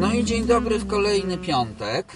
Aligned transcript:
No 0.00 0.12
i 0.12 0.24
dzień 0.24 0.46
dobry 0.46 0.78
w 0.78 0.86
kolejny 0.86 1.38
piątek. 1.38 2.06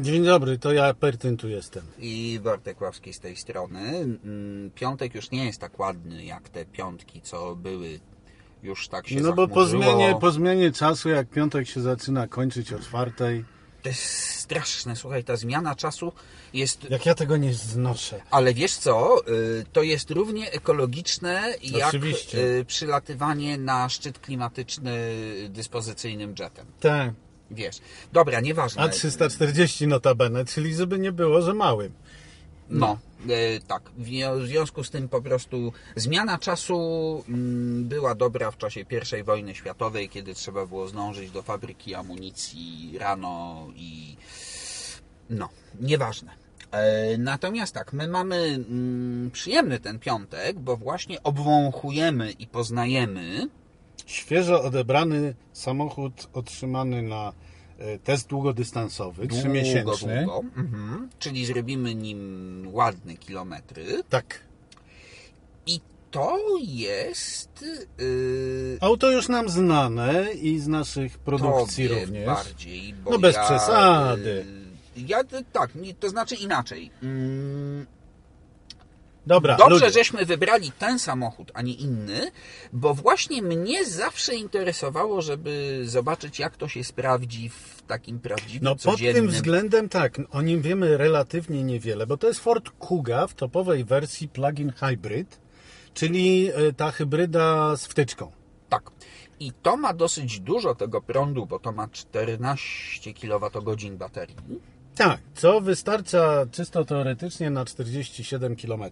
Dzień 0.00 0.24
dobry, 0.24 0.58
to 0.58 0.72
ja 0.72 0.94
Pertyn 0.94 1.36
tu 1.36 1.48
jestem. 1.48 1.82
I 1.98 2.40
Bartek 2.44 2.80
Ławski 2.80 3.12
z 3.12 3.20
tej 3.20 3.36
strony. 3.36 3.80
Mm, 3.80 4.70
Piątek 4.74 5.14
już 5.14 5.30
nie 5.30 5.44
jest 5.44 5.60
tak 5.60 5.78
ładny 5.78 6.24
jak 6.24 6.48
te 6.48 6.64
piątki, 6.64 7.20
co 7.20 7.56
były. 7.56 8.00
Już 8.62 8.88
tak 8.88 9.08
się 9.08 9.20
No 9.20 9.32
bo 9.32 9.48
po 9.48 9.64
zachmurzyło. 9.66 9.82
zmianie, 9.96 10.14
po 10.20 10.30
zmianie 10.30 10.72
czasu, 10.72 11.08
jak 11.08 11.28
piątek 11.30 11.66
się 11.68 11.80
zaczyna 11.80 12.26
kończyć 12.26 12.72
o 12.72 12.78
czwartej, 12.78 13.44
To 13.86 13.90
jest 13.90 14.30
straszne, 14.30 14.96
słuchaj, 14.96 15.24
ta 15.24 15.36
zmiana 15.36 15.74
czasu 15.74 16.12
jest... 16.52 16.90
jak 16.90 17.06
ja 17.06 17.14
tego 17.14 17.36
nie 17.36 17.54
znoszę. 17.54 18.20
Ale 18.30 18.54
wiesz 18.54 18.76
co, 18.76 19.22
y, 19.28 19.64
to 19.72 19.82
jest 19.82 20.10
równie 20.10 20.52
ekologiczne 20.52 21.54
jak 21.62 21.88
Oczywiście. 21.88 22.38
y, 22.38 22.64
przylatywanie 22.64 23.58
na 23.58 23.88
szczyt 23.88 24.18
klimatyczny 24.18 24.98
dyspozycyjnym 25.48 26.34
jetem. 26.38 26.66
Tak, 26.80 27.14
Wiesz. 27.50 27.76
Dobra, 28.12 28.40
nieważne. 28.40 28.82
a 28.82 28.88
340 28.88 29.86
notabene, 29.86 30.44
czyli 30.44 30.74
żeby 30.74 30.98
nie 30.98 31.12
było, 31.12 31.42
że 31.42 31.54
małym. 31.54 31.92
No, 32.70 32.98
e, 33.28 33.60
tak. 33.60 33.82
W 33.98 34.04
zwią- 34.04 34.40
w 34.40 34.46
związku 34.46 34.84
z 34.84 34.90
tym 34.90 35.08
po 35.08 35.22
prostu 35.22 35.72
zmiana 35.96 36.38
czasu 36.38 37.24
mm, 37.28 37.84
była 37.84 38.14
dobra 38.14 38.50
w 38.50 38.56
czasie 38.58 38.84
I 39.20 39.22
wojny 39.22 39.54
światowej, 39.54 40.08
kiedy 40.08 40.34
trzeba 40.34 40.66
było 40.66 40.88
zdążyć 40.88 41.30
do 41.30 41.42
fabryki 41.42 41.94
amunicji 41.94 42.96
rano 42.98 43.66
i 43.76 44.16
no, 45.30 45.48
nieważne. 45.80 46.32
E, 46.72 47.18
Natomiast 47.18 47.74
tak, 47.74 47.92
my 47.92 48.08
mamy 48.08 48.36
mm, 48.36 49.30
przyjemny 49.30 49.80
ten 49.80 49.98
piątek, 49.98 50.58
bo 50.58 50.76
właśnie 50.76 51.22
obwąchujemy 51.22 52.32
i 52.32 52.46
poznajemy 52.46 53.48
Świeżo 54.06 54.62
odebrany 54.62 55.34
samochód 55.52 56.28
otrzymany 56.32 57.02
na 57.02 57.32
test 58.04 58.28
długodystansowy, 58.28 59.26
długo, 59.26 59.40
trzymiesięczny. 59.42 60.16
długo, 60.24 60.42
mhm, 60.56 61.08
czyli 61.18 61.46
zrobimy 61.46 61.94
nim 61.94 62.62
ładne 62.72 63.16
kilometry 63.16 63.84
Tak. 64.10 64.40
i 65.66 65.80
to 66.10 66.38
jest 66.60 67.64
yy, 67.98 68.78
Auto 68.80 69.10
już 69.10 69.28
nam 69.28 69.48
znane 69.48 70.32
i 70.32 70.58
z 70.58 70.68
naszych 70.68 71.18
produkcji 71.18 71.88
tobie 71.88 72.00
również. 72.04 72.26
bardziej, 72.26 72.94
bo 72.94 73.10
No 73.10 73.18
bez 73.18 73.34
ja, 73.36 73.44
przesady. 73.44 74.44
yy, 74.96 75.02
Ja 75.06 75.20
y, 75.20 75.24
tak, 75.52 75.70
to 76.00 76.08
znaczy 76.08 76.34
inaczej. 76.34 76.90
Mm, 77.02 77.86
Dobra, 79.26 79.56
Dobrze, 79.56 79.74
ludzie. 79.74 79.90
żeśmy 79.90 80.24
wybrali 80.24 80.72
ten 80.78 80.98
samochód, 80.98 81.50
a 81.54 81.62
nie 81.62 81.72
inny, 81.72 82.30
bo 82.72 82.94
właśnie 82.94 83.42
mnie 83.42 83.84
zawsze 83.84 84.34
interesowało, 84.34 85.22
żeby 85.22 85.82
zobaczyć, 85.84 86.38
jak 86.38 86.56
to 86.56 86.68
się 86.68 86.84
sprawdzi 86.84 87.48
w 87.48 87.82
takim 87.86 88.18
prawdziwym, 88.20 88.64
No 88.64 88.76
pod 88.76 88.98
tym 88.98 89.28
względem 89.28 89.88
tak, 89.88 90.20
o 90.30 90.42
nim 90.42 90.62
wiemy 90.62 90.96
relatywnie 90.96 91.62
niewiele, 91.64 92.06
bo 92.06 92.16
to 92.16 92.28
jest 92.28 92.40
Ford 92.40 92.70
Kuga 92.70 93.26
w 93.26 93.34
topowej 93.34 93.84
wersji 93.84 94.28
plug-in 94.28 94.72
hybrid, 94.72 95.40
czyli 95.94 96.50
e, 96.54 96.72
ta 96.72 96.90
hybryda 96.90 97.76
z 97.76 97.86
wtyczką. 97.86 98.32
Tak. 98.68 98.90
I 99.40 99.52
to 99.62 99.76
ma 99.76 99.94
dosyć 99.94 100.40
dużo 100.40 100.74
tego 100.74 101.02
prądu, 101.02 101.46
bo 101.46 101.58
to 101.58 101.72
ma 101.72 101.88
14 101.88 103.14
kWh 103.14 103.96
baterii. 103.96 104.36
Tak, 104.96 105.20
co 105.34 105.60
wystarcza 105.60 106.46
czysto 106.52 106.84
teoretycznie 106.84 107.50
na 107.50 107.64
47 107.64 108.56
km 108.56 108.84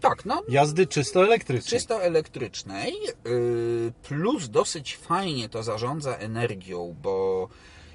Tak, 0.00 0.24
no, 0.24 0.42
jazdy 0.48 0.86
czysto 0.86 1.24
elektrycznej. 1.24 1.70
czysto 1.80 2.02
elektrycznej, 2.02 2.92
yy, 3.24 3.92
plus 4.02 4.48
dosyć 4.48 4.96
fajnie 4.96 5.48
to 5.48 5.62
zarządza 5.62 6.16
energią, 6.16 6.96
bo 7.02 7.48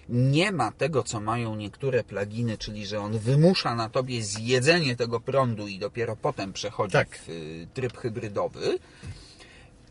nie 0.10 0.52
ma 0.52 0.72
tego, 0.72 1.04
co 1.04 1.20
mają 1.20 1.56
niektóre 1.56 2.04
pluginy, 2.04 2.58
czyli 2.58 2.86
że 2.86 3.00
on 3.00 3.20
wymusza 3.20 3.76
na 3.76 3.90
tobie 3.90 4.24
zjedzenie 4.24 4.96
tego 4.96 5.20
prądu 5.20 5.68
i 5.68 5.80
dopiero 5.80 6.16
potem 6.16 6.54
przechodzi 6.54 6.92
Tak. 6.94 7.18
w 7.18 7.30
y, 7.30 7.68
tryb 7.74 7.98
hybrydowy. 7.98 8.80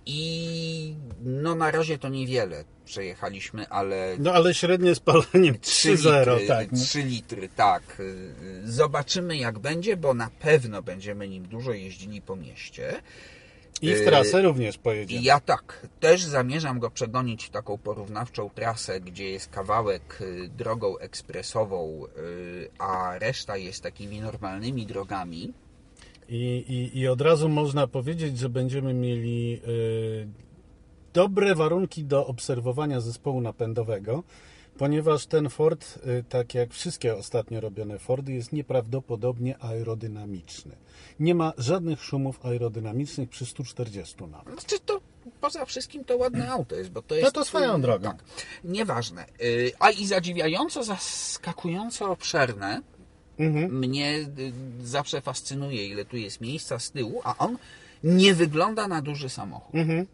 I 0.06 0.94
no 1.20 1.54
na 1.54 1.70
razie 1.70 1.98
to 1.98 2.08
niewiele 2.08 2.64
przejechaliśmy, 2.84 3.68
ale 3.68 4.16
No 4.18 4.32
ale 4.32 4.54
średnie 4.54 4.94
spaleniem 4.94 5.58
3 5.60 5.94
3,0, 5.94 6.32
litry, 6.32 6.46
tak. 6.48 6.72
no. 6.72 6.78
3 6.84 7.02
litry, 7.02 7.48
tak. 7.48 8.00
Y, 8.00 8.34
Zobaczymy 8.64 9.36
jak 9.36 9.58
będzie, 9.58 9.96
bo 9.96 10.14
na 10.14 10.30
pewno 10.40 10.82
będziemy 10.82 11.28
nim 11.28 11.48
dużo 11.48 11.72
jeździli 11.72 12.20
po 12.22 12.36
mieście. 12.36 13.02
I 13.82 13.94
w 13.94 14.04
trasę 14.04 14.42
również 14.42 14.78
pojedzie. 14.78 15.16
I 15.16 15.22
ja 15.22 15.40
tak, 15.40 15.86
też 16.00 16.24
zamierzam 16.24 16.78
go 16.78 16.90
przegonić 16.90 17.44
w 17.44 17.50
taką 17.50 17.78
porównawczą 17.78 18.50
trasę, 18.50 19.00
gdzie 19.00 19.30
jest 19.30 19.50
kawałek 19.50 20.18
y, 20.20 20.48
drogą 20.48 20.98
ekspresową, 20.98 22.06
y, 22.18 22.70
a 22.78 23.18
reszta 23.18 23.56
jest 23.56 23.82
takimi 23.82 24.20
normalnymi 24.20 24.86
drogami. 24.86 25.52
I, 26.32 26.64
i, 26.68 26.98
I 26.98 27.08
od 27.08 27.20
razu 27.20 27.48
można 27.48 27.86
powiedzieć, 27.86 28.38
że 28.38 28.48
będziemy 28.48 28.94
mieli 28.94 29.60
y, 29.68 30.28
dobre 31.12 31.54
warunki 31.54 32.04
do 32.04 32.26
obserwowania 32.26 33.00
zespołu 33.00 33.40
napędowego, 33.40 34.22
ponieważ 34.78 35.26
ten 35.26 35.50
Ford, 35.50 35.98
y, 36.06 36.24
tak 36.28 36.54
jak 36.54 36.72
wszystkie 36.72 37.16
ostatnio 37.16 37.60
robione 37.60 37.98
Fordy, 37.98 38.32
jest 38.32 38.52
nieprawdopodobnie 38.52 39.58
aerodynamiczny. 39.58 40.76
Nie 41.20 41.34
ma 41.34 41.52
żadnych 41.58 42.02
szumów 42.02 42.46
aerodynamicznych 42.46 43.28
przy 43.28 43.46
140 43.46 44.16
nawet. 44.24 44.60
Znaczy 44.60 44.80
to 44.86 45.00
poza 45.40 45.64
wszystkim 45.64 46.04
to 46.04 46.16
ładne 46.16 46.50
auto 46.50 46.76
jest, 46.76 46.90
bo 46.90 47.02
to 47.02 47.14
jest... 47.14 47.34
to 47.34 47.44
swoją 47.44 47.80
drogą. 47.80 48.08
Tak, 48.08 48.24
nieważne. 48.64 49.26
Y, 49.42 49.72
A 49.78 49.90
i 49.90 50.06
zadziwiająco, 50.06 50.84
zaskakująco 50.84 52.10
obszerne, 52.10 52.82
Mhm. 53.38 53.78
mnie 53.78 54.14
y, 54.38 54.52
zawsze 54.82 55.20
fascynuje, 55.20 55.86
ile 55.86 56.04
tu 56.04 56.16
jest 56.16 56.40
miejsca 56.40 56.78
z 56.78 56.90
tyłu, 56.90 57.20
a 57.24 57.38
on 57.38 57.58
nie 58.04 58.34
wygląda 58.34 58.88
na 58.88 59.02
duży 59.02 59.28
samochód. 59.28 59.74
Mhm. 59.74 60.06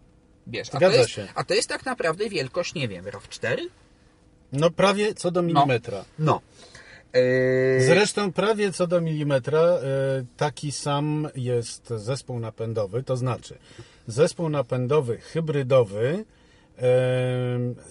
Wiesz, 0.46 0.68
a 0.74 0.80
to, 0.80 0.90
jest, 0.90 1.10
się. 1.10 1.28
a 1.34 1.44
to 1.44 1.54
jest 1.54 1.68
tak 1.68 1.84
naprawdę 1.86 2.28
wielkość, 2.28 2.74
nie 2.74 2.88
wiem, 2.88 3.04
RAV4? 3.04 3.56
No 4.52 4.70
prawie 4.70 5.14
co 5.14 5.30
do 5.30 5.42
milimetra. 5.42 6.04
No. 6.18 6.40
Yy, 7.14 7.86
Zresztą 7.86 8.32
prawie 8.32 8.72
co 8.72 8.86
do 8.86 9.00
milimetra 9.00 9.60
e, 9.60 9.80
taki 10.36 10.72
sam 10.72 11.28
jest 11.36 11.88
zespół 11.96 12.40
napędowy, 12.40 13.02
to 13.02 13.16
znaczy 13.16 13.58
zespół 14.06 14.48
napędowy 14.48 15.18
hybrydowy, 15.18 16.24
e, 16.78 16.84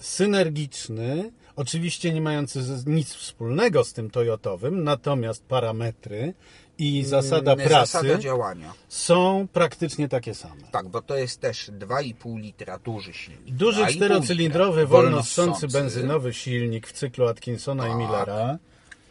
synergiczny, 0.00 1.30
oczywiście 1.58 2.12
nie 2.12 2.20
mający 2.20 2.60
nic 2.86 3.14
wspólnego 3.14 3.84
z 3.84 3.92
tym 3.92 4.10
Toyotowym, 4.10 4.84
natomiast 4.84 5.44
parametry 5.44 6.34
i 6.78 7.04
zasada 7.04 7.52
mm, 7.52 7.68
pracy 7.68 7.92
Zasada 7.92 8.18
działania. 8.18 8.72
są 8.88 9.46
praktycznie 9.52 10.08
takie 10.08 10.34
same. 10.34 10.62
Tak, 10.72 10.88
bo 10.88 11.02
to 11.02 11.16
jest 11.16 11.40
też 11.40 11.70
2,5 11.70 12.40
litra 12.40 12.78
duży 12.78 13.12
silnik. 13.12 13.54
Duży 13.54 13.82
2,5 13.82 13.96
czterocylindrowy, 13.96 14.86
wolnossący. 14.86 15.68
benzynowy 15.68 16.34
silnik 16.34 16.86
w 16.86 16.92
cyklu 16.92 17.26
Atkinsona 17.28 17.86
i 17.86 17.90
Tak. 17.90 17.98
Millera. 17.98 18.58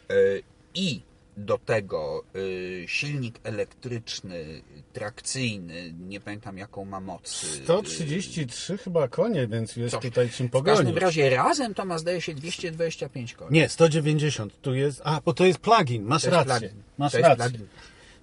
Yy, 0.08 0.42
I 0.74 1.00
do 1.38 1.58
tego 1.58 2.24
yy, 2.34 2.84
silnik 2.88 3.40
elektryczny, 3.44 4.62
trakcyjny, 4.92 5.94
nie 6.08 6.20
pamiętam 6.20 6.58
jaką 6.58 6.84
ma 6.84 7.00
moc. 7.00 7.42
yy, 7.42 7.64
133 7.64 8.78
chyba 8.78 9.08
konie, 9.08 9.46
więc 9.46 9.76
jest 9.76 9.94
Coś. 9.94 10.02
tutaj 10.02 10.30
czym 10.30 10.48
W 10.48 10.50
każdym 10.52 10.74
pogonić. 10.86 10.96
razie 11.02 11.30
razem 11.30 11.74
to 11.74 11.84
ma 11.84 11.98
zdaje 11.98 12.20
się 12.20 12.34
225 12.34 13.34
koni. 13.34 13.50
Nie, 13.52 13.68
190. 13.68 14.60
Tu 14.60 14.74
jest. 14.74 15.00
A, 15.04 15.20
bo 15.24 15.32
to 15.34 15.44
jest 15.46 15.58
plugin. 15.58 16.02
Masz 16.02 16.22
To 16.22 16.30
rację. 16.30 16.52
plugin. 16.68 16.82
Masz 16.98 17.12
To 17.12 17.18
rację. 17.18 17.44
plugin. 17.50 17.66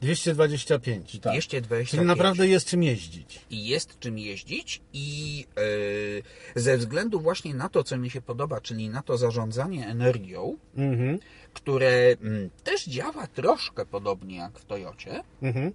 225. 0.01 1.11
Tak. 1.11 1.33
225. 1.33 1.89
Czyli 1.89 2.05
naprawdę 2.05 2.47
jest 2.47 2.67
czym 2.67 2.83
jeździć. 2.83 3.39
i 3.49 3.65
jest 3.67 3.99
czym 3.99 4.19
jeździć 4.19 4.81
i 4.93 5.37
yy, 6.55 6.61
ze 6.61 6.77
względu 6.77 7.19
właśnie 7.19 7.53
na 7.53 7.69
to, 7.69 7.83
co 7.83 7.97
mi 7.97 8.09
się 8.09 8.21
podoba, 8.21 8.61
czyli 8.61 8.89
na 8.89 9.01
to 9.01 9.17
zarządzanie 9.17 9.87
energią, 9.87 10.57
Mhm. 10.77 11.19
Które 11.55 11.89
mm, 12.21 12.49
też 12.63 12.85
działa 12.85 13.27
troszkę 13.27 13.85
podobnie 13.85 14.37
jak 14.37 14.59
w 14.59 14.65
Toyocie, 14.65 15.23
Mhm. 15.41 15.71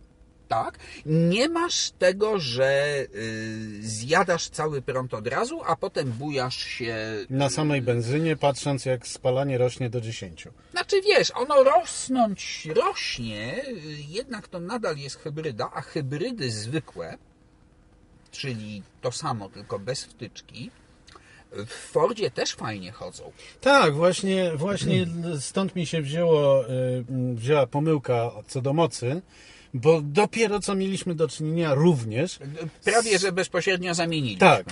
tak? 0.49 0.79
Nie 1.07 1.49
masz 1.49 1.91
tego, 1.91 2.39
że 2.39 2.97
y, 3.15 3.79
zjadasz 3.83 4.49
cały 4.49 4.83
prąd 4.83 5.15
od 5.15 5.27
razu, 5.27 5.61
a 5.67 5.77
potem 5.77 6.13
bujasz 6.13 6.57
się. 6.65 6.97
Na 7.31 7.51
samej 7.51 7.83
benzynie, 7.83 8.37
patrząc 8.37 8.85
jak 8.85 9.07
spalanie 9.07 9.59
rośnie 9.59 9.91
do 9.91 10.01
10. 10.01 10.49
Znaczy 10.71 10.97
wiesz, 11.03 11.33
ono 11.35 11.65
rosnąć 11.65 12.69
rośnie, 12.75 13.65
y, 13.69 13.75
jednak 14.09 14.49
to 14.49 14.61
nadal 14.61 14.97
jest 14.97 15.17
hybryda, 15.19 15.71
a 15.75 15.81
hybrydy 15.81 16.51
zwykłe, 16.51 17.19
czyli 18.31 18.83
to 19.01 19.13
samo, 19.13 19.49
tylko 19.49 19.79
bez 19.79 20.05
wtyczki, 20.05 20.71
w 21.67 21.73
Fordzie 21.91 22.31
też 22.31 22.53
fajnie 22.55 22.93
chodzą. 22.93 23.33
Tak, 23.61 23.95
właśnie, 23.95 24.53
właśnie 24.57 25.07
stąd 25.41 25.77
mi 25.77 25.87
się 25.87 26.03
wzięło, 26.03 26.65
y, 26.71 27.05
wzięła 27.35 27.67
pomyłka 27.67 28.31
co 28.49 28.63
do 28.63 28.73
mocy, 28.73 29.23
bo 29.75 30.01
dopiero 30.03 30.61
co 30.61 30.75
mieliśmy 30.75 31.15
do 31.15 31.29
czynienia 31.29 31.75
również 31.75 32.39
Prawie, 32.85 33.19
że 33.19 33.33
bezpośrednio 33.33 33.95
zamieniliśmy. 33.95 34.41
tak, 34.41 34.67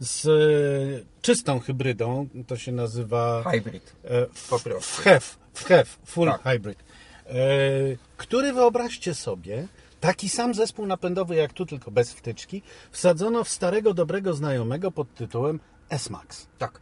z 0.00 0.26
e, 0.26 1.04
czystą 1.22 1.60
hybrydą, 1.60 2.28
to 2.46 2.56
się 2.56 2.72
nazywa 2.72 3.42
Hybrid. 3.50 3.92
e, 4.04 4.26
Po 4.50 4.56
f- 4.56 4.62
prostu. 4.62 5.02
FHEV, 5.02 5.36
FHEV, 5.54 5.90
Full 6.06 6.28
Tak. 6.28 6.42
Hybrid, 6.42 6.78
e, 7.26 7.32
który 8.16 8.52
wyobraźcie 8.52 9.14
sobie, 9.14 9.66
taki 10.00 10.28
sam 10.28 10.54
zespół 10.54 10.86
napędowy 10.86 11.34
jak 11.36 11.52
tu, 11.52 11.66
tylko 11.66 11.90
bez 11.90 12.12
wtyczki, 12.12 12.62
wsadzono 12.90 13.44
w 13.44 13.48
starego, 13.48 13.94
dobrego 13.94 14.34
znajomego 14.34 14.90
pod 14.92 15.14
tytułem 15.14 15.60
S-Max. 15.92 16.46
Tak. 16.58 16.80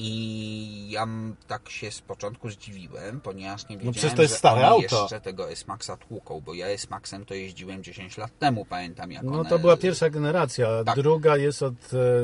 I 0.00 0.90
ja 0.90 1.06
tak 1.46 1.70
się 1.70 1.90
z 1.90 2.00
początku 2.00 2.50
zdziwiłem, 2.50 3.20
ponieważ 3.20 3.62
nie 3.62 3.68
wiedziałem, 3.68 3.86
No 3.86 3.92
przecież 3.92 4.16
to 4.16 4.22
jest 4.22 4.34
że 4.34 4.38
stare 4.38 4.66
auto. 4.66 5.00
jeszcze 5.02 5.20
tego 5.20 5.50
S-Maxa 5.50 5.96
tłuką, 5.96 6.40
bo 6.40 6.54
ja 6.54 6.66
S-Maxem 6.66 7.24
to 7.24 7.34
jeździłem 7.34 7.82
10 7.82 8.18
lat 8.18 8.38
temu, 8.38 8.64
pamiętam 8.64 9.12
jak 9.12 9.22
No 9.22 9.40
one... 9.40 9.48
to 9.50 9.58
była 9.58 9.76
pierwsza 9.76 10.10
generacja, 10.10 10.84
Tak. 10.84 10.96
druga 10.96 11.36
jest 11.36 11.62
od 11.62 11.74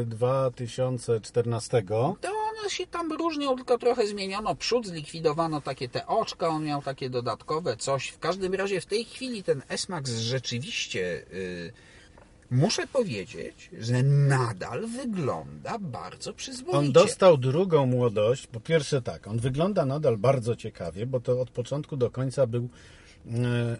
e, 0.00 0.04
2014. 0.04 1.82
To 2.20 2.28
one 2.28 2.70
się 2.70 2.86
tam 2.86 3.12
różnią, 3.12 3.56
tylko 3.56 3.78
trochę 3.78 4.06
zmieniono 4.06 4.54
przód, 4.54 4.86
zlikwidowano 4.86 5.60
takie 5.60 5.88
te 5.88 6.06
oczka, 6.06 6.48
on 6.48 6.64
miał 6.64 6.82
takie 6.82 7.10
dodatkowe 7.10 7.76
coś. 7.76 8.08
W 8.08 8.18
każdym 8.18 8.54
razie 8.54 8.80
w 8.80 8.86
tej 8.86 9.04
chwili 9.04 9.42
ten 9.42 9.62
S-Max 9.68 10.10
rzeczywiście, 10.10 11.26
y, 11.32 11.72
muszę 12.50 12.86
powiedzieć, 12.86 13.70
że 13.78 14.02
nadal 14.02 14.86
wygląda 14.86 15.78
bardzo 15.78 16.34
przyzwoicie. 16.34 16.78
On 16.78 16.92
dostał 16.92 17.36
drugą 17.36 17.86
młodość. 17.86 18.46
Po 18.46 18.60
pierwsze 18.60 19.02
tak, 19.02 19.26
on 19.26 19.38
wygląda 19.38 19.84
nadal 19.84 20.16
bardzo 20.16 20.56
ciekawie, 20.56 21.06
bo 21.06 21.20
to 21.20 21.40
od 21.40 21.50
początku 21.50 21.96
do 21.96 22.10
końca 22.10 22.46
był 22.46 22.68
e, 23.26 23.30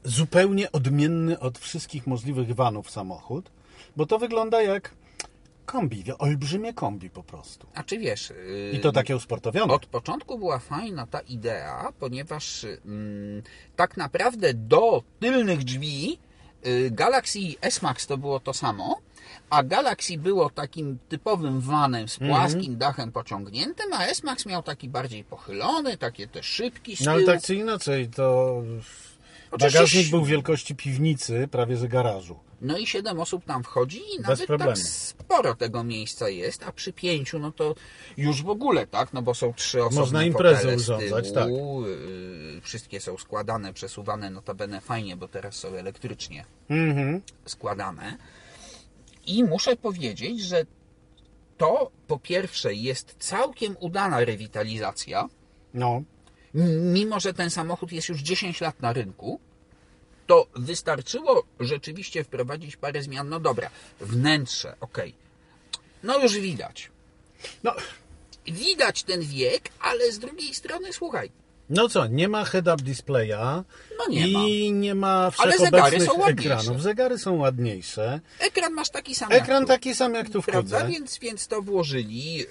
zupełnie 0.05 0.72
odmienny 0.72 1.38
od 1.38 1.58
wszystkich 1.58 2.06
możliwych 2.06 2.55
vanów 2.55 2.90
samochód, 2.90 3.50
bo 3.96 4.06
to 4.06 4.19
wygląda 4.19 4.62
jak 4.62 4.94
kombi, 5.66 6.05
olbrzymie 6.19 6.75
kombi 6.75 7.11
po 7.11 7.22
prostu. 7.22 7.66
A 7.75 7.82
czy 7.82 7.99
wiesz... 7.99 8.32
I 8.72 8.81
to 8.81 8.93
takie 8.93 9.16
usportowione. 9.16 9.75
Od 9.75 9.87
początku 9.87 10.38
była 10.38 10.58
fajna 10.58 11.06
ta 11.06 11.20
idea, 11.20 11.93
ponieważ 11.99 12.64
mm, 12.64 13.43
tak 13.76 13.96
naprawdę 13.96 14.55
do 14.55 15.02
tylnych 15.20 15.64
drzwi 15.64 16.19
Galaxy 16.90 17.56
S-Max 17.61 18.06
to 18.06 18.19
było 18.19 18.40
to 18.40 18.55
samo, 18.55 18.99
a 19.50 19.62
Galaxy 19.62 20.19
było 20.19 20.50
takim 20.50 20.99
typowym 21.08 21.61
vanem 21.61 22.08
z 22.08 22.19
płaskim 22.19 22.76
dachem 22.76 23.12
pociągniętym, 23.12 23.93
a 23.93 24.06
S-Max 24.06 24.46
miał 24.46 24.62
taki 24.62 24.88
bardziej 24.88 25.25
pochylony, 25.25 25.96
takie 25.96 26.28
te 26.28 26.43
szybki 26.43 26.96
z 26.96 27.00
No 27.00 27.12
ale 27.12 27.25
tak 27.25 27.43
czy 27.43 27.55
inaczej, 27.55 28.08
to 28.08 28.62
Oczywiście- 29.54 29.78
bagażnik 29.78 30.10
był 30.10 30.24
wielkości 30.24 30.74
piwnicy, 30.74 31.48
prawie 31.50 31.76
że 31.76 31.88
garażu. 31.88 32.38
No 32.60 32.78
i 32.78 32.86
siedem 32.86 33.20
osób 33.20 33.44
tam 33.44 33.62
wchodzi 33.64 33.98
i 33.98 34.16
Bez 34.18 34.26
nawet 34.28 34.46
problemu. 34.46 34.70
tak 34.72 34.78
sporo 34.80 35.54
tego 35.54 35.84
miejsca 35.84 36.28
jest, 36.28 36.62
a 36.62 36.72
przy 36.72 36.92
pięciu 36.92 37.38
no 37.38 37.52
to 37.52 37.74
już 38.16 38.42
w 38.42 38.48
ogóle, 38.48 38.86
tak? 38.86 39.12
No 39.12 39.22
bo 39.22 39.34
są 39.34 39.52
trzy 39.54 39.80
osobne 39.82 40.00
Można 40.00 40.24
imprezę 40.24 40.76
urządzać, 40.76 41.32
tyłu, 41.32 41.86
yy, 41.86 42.60
Wszystkie 42.62 43.00
są 43.00 43.16
składane, 43.18 43.72
przesuwane, 43.72 44.30
notabene 44.30 44.80
fajnie, 44.80 45.16
bo 45.16 45.28
teraz 45.28 45.54
są 45.54 45.68
elektrycznie 45.68 46.44
Mhm. 46.70 47.20
składane. 47.44 48.16
I 49.26 49.44
muszę 49.44 49.76
powiedzieć, 49.76 50.40
że 50.40 50.66
to 51.58 51.90
po 52.06 52.18
pierwsze 52.18 52.74
jest 52.74 53.16
całkiem 53.18 53.76
udana 53.80 54.24
rewitalizacja, 54.24 55.28
No, 55.74 56.02
mimo 56.94 57.20
że 57.20 57.34
ten 57.34 57.50
samochód 57.50 57.92
jest 57.92 58.08
już 58.08 58.20
10 58.20 58.60
lat 58.60 58.80
na 58.80 58.92
rynku, 58.92 59.40
to 60.26 60.46
wystarczyło 60.56 61.42
rzeczywiście 61.60 62.24
wprowadzić 62.24 62.76
parę 62.76 63.02
zmian. 63.02 63.28
No 63.28 63.40
dobra, 63.40 63.70
wnętrze, 64.00 64.76
ok. 64.80 64.98
No 66.02 66.18
już 66.18 66.38
widać. 66.38 66.90
no, 67.62 67.74
Widać 68.46 69.02
ten 69.02 69.20
wiek, 69.22 69.62
ale 69.80 70.12
z 70.12 70.18
drugiej 70.18 70.54
strony, 70.54 70.92
słuchaj, 70.92 71.30
no 71.70 71.88
co, 71.88 72.06
nie 72.06 72.28
ma 72.28 72.44
head-up 72.44 72.82
displaya 72.82 73.64
No 73.98 74.06
nie 74.08 74.28
i 74.28 74.72
nie 74.72 74.94
ma 74.94 75.30
Ale 75.38 75.58
zegary 75.58 75.98
wszechobecnych 75.98 76.02
są 76.08 76.18
ładniejsze. 76.20 76.54
ekranów. 76.54 76.82
Zegary 76.82 77.18
są 77.18 77.36
ładniejsze. 77.36 78.20
ekran 78.38 78.72
masz 78.72 78.90
taki 78.90 79.14
sam 79.14 79.32
Ekran 79.32 79.56
jak 79.62 79.62
tu. 79.62 79.66
taki 79.66 79.94
sam 79.94 80.14
jak 80.14 80.30
tu 80.30 80.42
w 80.42 80.46
Prawda? 80.46 80.84
Więc, 80.86 81.18
więc 81.18 81.46
to 81.48 81.62
włożyli. 81.62 82.34
Yy, 82.36 82.46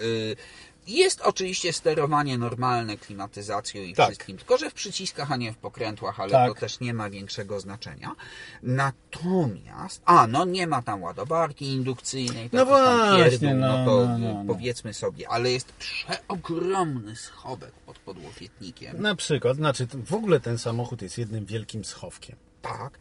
Jest 0.88 1.21
oczywiście 1.21 1.74
sterowanie 1.74 2.38
normalne 2.38 2.97
klimatyzacją 2.97 3.81
i 3.81 3.94
Tak. 3.94 4.06
wszystkim, 4.07 4.38
tylko 4.38 4.57
że 4.57 4.69
w 4.69 4.74
przyciskach, 4.74 5.31
a 5.31 5.35
nie 5.35 5.51
w 5.53 5.57
pokrętłach, 5.57 6.19
ale 6.19 6.31
Tak. 6.31 6.53
to 6.53 6.59
też 6.59 6.80
nie 6.80 6.94
ma 6.94 7.09
większego 7.09 7.59
znaczenia. 7.59 8.15
Natomiast, 8.63 10.01
a 10.06 10.27
no 10.27 10.45
nie 10.45 10.68
ma 10.68 10.81
tam 10.81 11.03
ładowarki 11.03 11.65
indukcyjnej, 11.65 12.50
No 12.53 12.65
właśnie, 12.65 13.30
pierdół, 13.30 13.50
no, 13.53 13.85
to 13.85 14.07
no, 14.07 14.18
no, 14.18 14.44
no. 14.44 14.53
powiedzmy 14.53 14.94
sobie, 14.94 15.30
ale 15.30 15.51
jest 15.51 15.71
przeogromny 15.74 17.15
schowek 17.15 17.71
pod 17.86 18.00
podłokietnikiem. 18.00 19.01
Na 19.01 19.15
przykład, 19.15 19.57
znaczy 19.57 19.88
w 20.06 20.13
ogóle 20.13 20.39
ten 20.39 20.57
samochód 20.57 21.01
jest 21.01 21.18
jednym 21.18 21.45
wielkim 21.45 21.86
schowkiem. 21.86 22.36
Tak. 22.62 23.00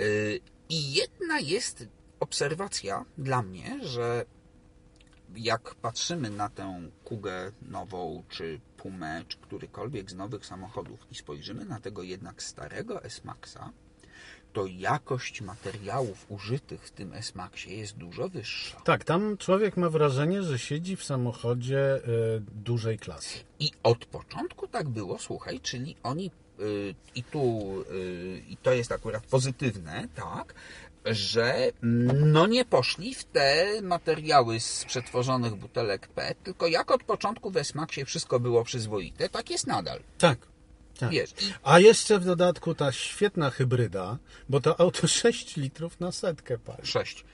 Y, 0.00 0.40
I 0.68 0.92
jedna 0.92 1.38
jest 1.40 1.86
obserwacja 2.20 3.04
dla 3.18 3.42
mnie, 3.42 3.78
że 3.82 4.24
jak 5.36 5.74
patrzymy 5.74 6.30
na 6.30 6.48
tę 6.48 6.90
Kugę 7.04 7.52
nową, 7.62 8.22
czy 8.28 8.60
Pumę, 8.76 9.22
czy 9.28 9.38
którykolwiek 9.38 10.10
z 10.10 10.14
nowych 10.14 10.46
samochodów 10.46 11.00
i 11.10 11.14
spojrzymy 11.14 11.64
na 11.64 11.80
tego 11.80 12.02
jednak 12.02 12.42
starego 12.42 13.04
S-Maxa, 13.04 13.72
to 14.52 14.66
jakość 14.66 15.40
materiałów 15.40 16.26
użytych 16.28 16.86
w 16.86 16.90
tym 16.90 17.14
S-Maxie 17.14 17.76
jest 17.76 17.96
dużo 17.96 18.28
wyższa. 18.28 18.80
Tak, 18.80 19.04
tam 19.04 19.36
człowiek 19.36 19.76
ma 19.76 19.90
wrażenie, 19.90 20.42
że 20.42 20.58
siedzi 20.58 20.96
w 20.96 21.04
samochodzie 21.04 21.94
e, 21.94 22.00
dużej 22.40 22.98
klasy. 22.98 23.38
I 23.60 23.70
od 23.82 24.06
początku 24.06 24.68
tak 24.68 24.88
było, 24.88 25.18
słuchaj, 25.18 25.60
czyli 25.60 25.96
oni 26.02 26.30
y, 26.60 26.94
i 27.14 27.22
tu, 27.22 27.74
y, 27.92 28.42
i 28.48 28.56
to 28.56 28.72
jest 28.72 28.92
akurat 28.92 29.26
pozytywne, 29.26 30.08
tak, 30.14 30.54
że 31.10 31.72
no 32.14 32.46
nie 32.46 32.64
poszli 32.64 33.14
w 33.14 33.24
te 33.24 33.66
materiały 33.82 34.60
z 34.60 34.84
przetworzonych 34.84 35.54
butelek 35.54 36.08
PET, 36.08 36.42
tylko 36.42 36.66
jak 36.66 36.90
od 36.90 37.04
początku 37.04 37.50
w 37.50 37.56
S-Maxie 37.56 38.04
wszystko 38.04 38.40
było 38.40 38.64
przyzwoite, 38.64 39.28
tak 39.28 39.50
jest 39.50 39.66
nadal. 39.66 40.00
Tak. 40.18 40.38
tak. 40.98 41.10
Wiesz, 41.10 41.30
A 41.62 41.78
jeszcze 41.78 42.18
w 42.18 42.24
dodatku 42.24 42.74
ta 42.74 42.92
świetna 42.92 43.50
hybryda, 43.50 44.18
bo 44.48 44.60
to 44.60 44.80
auto 44.80 45.06
6 45.22 45.56
litrów 45.56 46.00
na 46.00 46.12
setkę 46.12 46.58
pali. 46.58 46.86
6. 46.86 47.24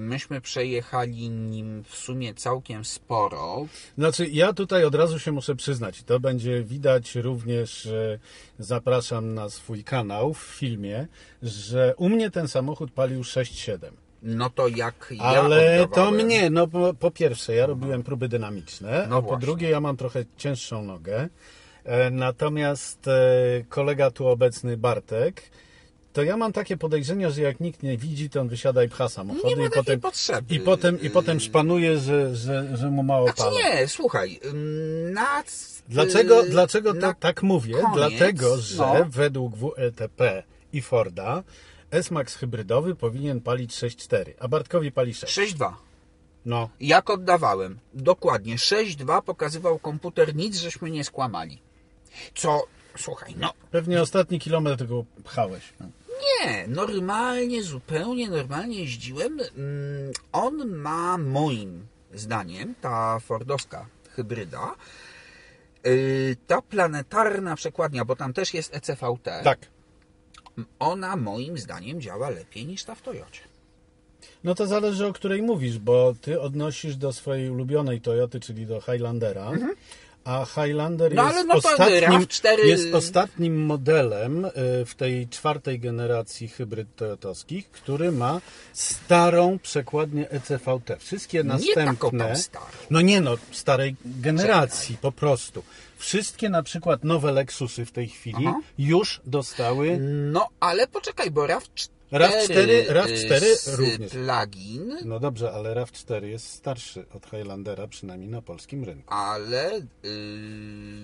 Myśmy 0.00 0.40
przejechali 0.40 1.30
nim 1.30 1.84
w 1.84 1.94
sumie 1.96 2.34
całkiem 2.34 2.84
sporo. 2.84 3.66
Znaczy, 3.98 4.26
ja 4.26 4.52
tutaj 4.52 4.84
od 4.84 4.94
razu 4.94 5.18
się 5.18 5.32
muszę 5.32 5.54
przyznać, 5.56 6.02
to 6.02 6.20
będzie 6.20 6.62
widać 6.62 7.14
również, 7.14 7.88
zapraszam 8.58 9.34
na 9.34 9.48
swój 9.48 9.84
kanał 9.84 10.34
w 10.34 10.38
filmie, 10.42 11.06
że 11.42 11.94
u 11.96 12.08
mnie 12.08 12.30
ten 12.30 12.48
samochód 12.48 12.90
palił 12.90 13.20
6,7. 13.22 13.78
No 14.22 14.50
to 14.50 14.68
jak 14.68 15.08
ja 15.16 15.22
Ale 15.24 15.78
to 15.78 15.84
oddawałem- 15.84 16.24
mnie, 16.24 16.50
no 16.50 16.66
po, 16.68 16.94
po 16.94 17.10
pierwsze, 17.10 17.54
ja 17.54 17.66
robiłem 17.66 18.02
próby 18.02 18.28
dynamiczne, 18.28 19.06
No 19.10 19.16
a 19.16 19.22
po 19.22 19.28
właśnie. 19.28 19.46
drugie, 19.46 19.70
ja 19.70 19.80
mam 19.80 19.96
trochę 19.96 20.24
cięższą 20.36 20.84
nogę. 20.84 21.28
E, 21.84 22.10
Natomiast 22.10 23.08
e, 23.08 23.20
kolega 23.68 24.10
tu 24.10 24.28
obecny, 24.28 24.76
Bartek, 24.76 25.42
to 26.16 26.22
ja 26.22 26.36
mam 26.36 26.52
takie 26.52 26.76
podejrzenia, 26.76 27.30
że 27.30 27.42
jak 27.42 27.60
nikt 27.60 27.82
nie 27.82 27.96
widzi, 27.98 28.30
to 28.30 28.40
on 28.40 28.48
wysiada 28.48 28.84
i 28.84 28.88
pcha 28.88 29.08
samochody 29.08 29.48
Nie 29.48 29.56
ma 29.56 29.66
i 29.66 29.70
potem, 29.70 30.00
potrzeby. 30.00 30.54
i 30.54 30.60
potem, 30.60 31.00
i 31.00 31.10
potem 31.10 31.40
szpanuje, 31.40 31.98
że, 31.98 32.36
że, 32.36 32.76
że 32.76 32.90
mu 32.90 33.02
mało 33.02 33.26
Znaczy 33.26 33.42
pala. 33.42 33.52
nie, 33.52 33.88
słuchaj, 33.88 34.40
na... 35.12 35.44
Dlaczego, 35.88 36.46
y, 36.46 36.50
dlaczego 36.50 36.94
to 36.94 37.00
na 37.00 37.14
tak 37.14 37.42
mówię? 37.42 37.74
koniec, 37.74 37.94
Dlatego, 37.94 38.56
że 38.56 38.76
no. 38.76 39.06
według 39.08 39.56
WLTP 39.56 40.42
i 40.72 40.82
Forda 40.82 41.42
S-Max 41.90 42.34
hybrydowy 42.34 42.94
powinien 42.94 43.40
palić 43.40 43.72
6,4, 43.72 44.32
a 44.38 44.48
Bartkowi 44.48 44.92
pali 44.92 45.14
6. 45.14 45.38
6.2. 45.38 45.72
No, 46.46 46.68
Jak 46.80 47.10
oddawałem? 47.10 47.78
Dokładnie. 47.94 48.56
6.2 48.56 49.22
pokazywał 49.22 49.78
komputer, 49.78 50.36
nic 50.36 50.56
żeśmy 50.56 50.90
nie 50.90 51.04
skłamali. 51.04 51.62
Co, 52.34 52.62
słuchaj, 52.98 53.34
no 53.38 53.52
pewnie 53.70 54.02
ostatni 54.02 54.40
kilometr 54.40 54.86
go 54.86 55.04
pchałeś. 55.24 55.62
No. 55.80 55.86
Nie, 56.22 56.66
normalnie, 56.68 57.62
zupełnie 57.62 58.30
normalnie 58.30 58.80
jeździłem. 58.80 59.40
Mm, 59.40 60.12
On 60.32 60.66
ma 60.66 61.18
moim 61.18 61.86
zdaniem, 62.14 62.74
ta 62.80 63.18
Fordowska 63.20 63.86
hybryda, 64.16 64.74
yy, 65.84 66.36
ta 66.46 66.62
planetarna 66.62 67.56
przekładnia, 67.56 68.04
bo 68.04 68.16
tam 68.16 68.32
też 68.32 68.54
jest 68.54 68.76
ECVT, 68.76 69.42
Tak. 69.44 69.58
ona 70.78 71.16
moim 71.16 71.58
zdaniem 71.58 72.00
działa 72.00 72.30
lepiej 72.30 72.66
niż 72.66 72.84
ta 72.84 72.94
w 72.94 73.02
Toyocie. 73.02 73.40
No 74.44 74.54
to 74.54 74.66
zależy 74.66 75.06
o 75.06 75.12
której 75.12 75.42
mówisz, 75.42 75.78
bo 75.78 76.14
ty 76.20 76.40
odnosisz 76.40 76.96
do 76.96 77.12
swojej 77.12 77.50
ulubionej 77.50 78.00
Toyoty, 78.00 78.40
czyli 78.40 78.66
do 78.66 78.80
Highlandera, 78.80 79.50
A 80.26 80.46
Highlander 80.46 81.14
No, 81.14 81.32
jest, 81.32 81.46
no 81.46 81.54
ostatnim, 81.54 82.20
RAV4 82.20 82.58
jest 82.64 82.94
ostatnim 82.94 83.64
modelem 83.64 84.44
y, 84.44 84.50
w 84.86 84.94
tej 84.94 85.28
czwartej 85.28 85.80
generacji 85.80 86.48
hybryd 86.48 86.96
toyotowskich, 86.96 87.70
który 87.70 88.12
ma 88.12 88.40
starą 88.72 89.58
przekładnię 89.58 90.30
ECVT. 90.30 90.98
Wszystkie 90.98 91.44
następne... 91.44 92.34
No 92.90 93.00
nie 93.00 93.20
no, 93.20 93.34
starej 93.52 93.96
generacji 94.04 94.96
po 95.00 95.12
prostu. 95.12 95.62
Wszystkie 95.98 96.48
na 96.48 96.62
przykład 96.62 97.04
nowe 97.04 97.32
Lexusy 97.32 97.84
w 97.84 97.92
tej 97.92 98.08
chwili 98.08 98.46
Aha. 98.46 98.60
już 98.78 99.20
dostały... 99.26 99.98
No, 100.32 100.48
ale 100.60 100.86
poczekaj, 100.86 101.30
bo 101.30 101.42
RAV4, 101.46 101.95
RAV4 102.12 102.86
RAV4 102.88 103.42
y, 103.72 103.76
również. 103.76 104.12
plugin, 104.12 104.96
No 105.04 105.20
dobrze, 105.20 105.52
ale 105.52 105.74
RAV4 105.74 106.24
jest 106.24 106.48
starszy 106.48 107.04
od 107.14 107.26
Highlandera, 107.26 107.86
przynajmniej 107.88 108.30
na 108.30 108.42
polskim 108.42 108.84
rynku. 108.84 109.14
ale 109.14 109.76
y, 109.78 109.80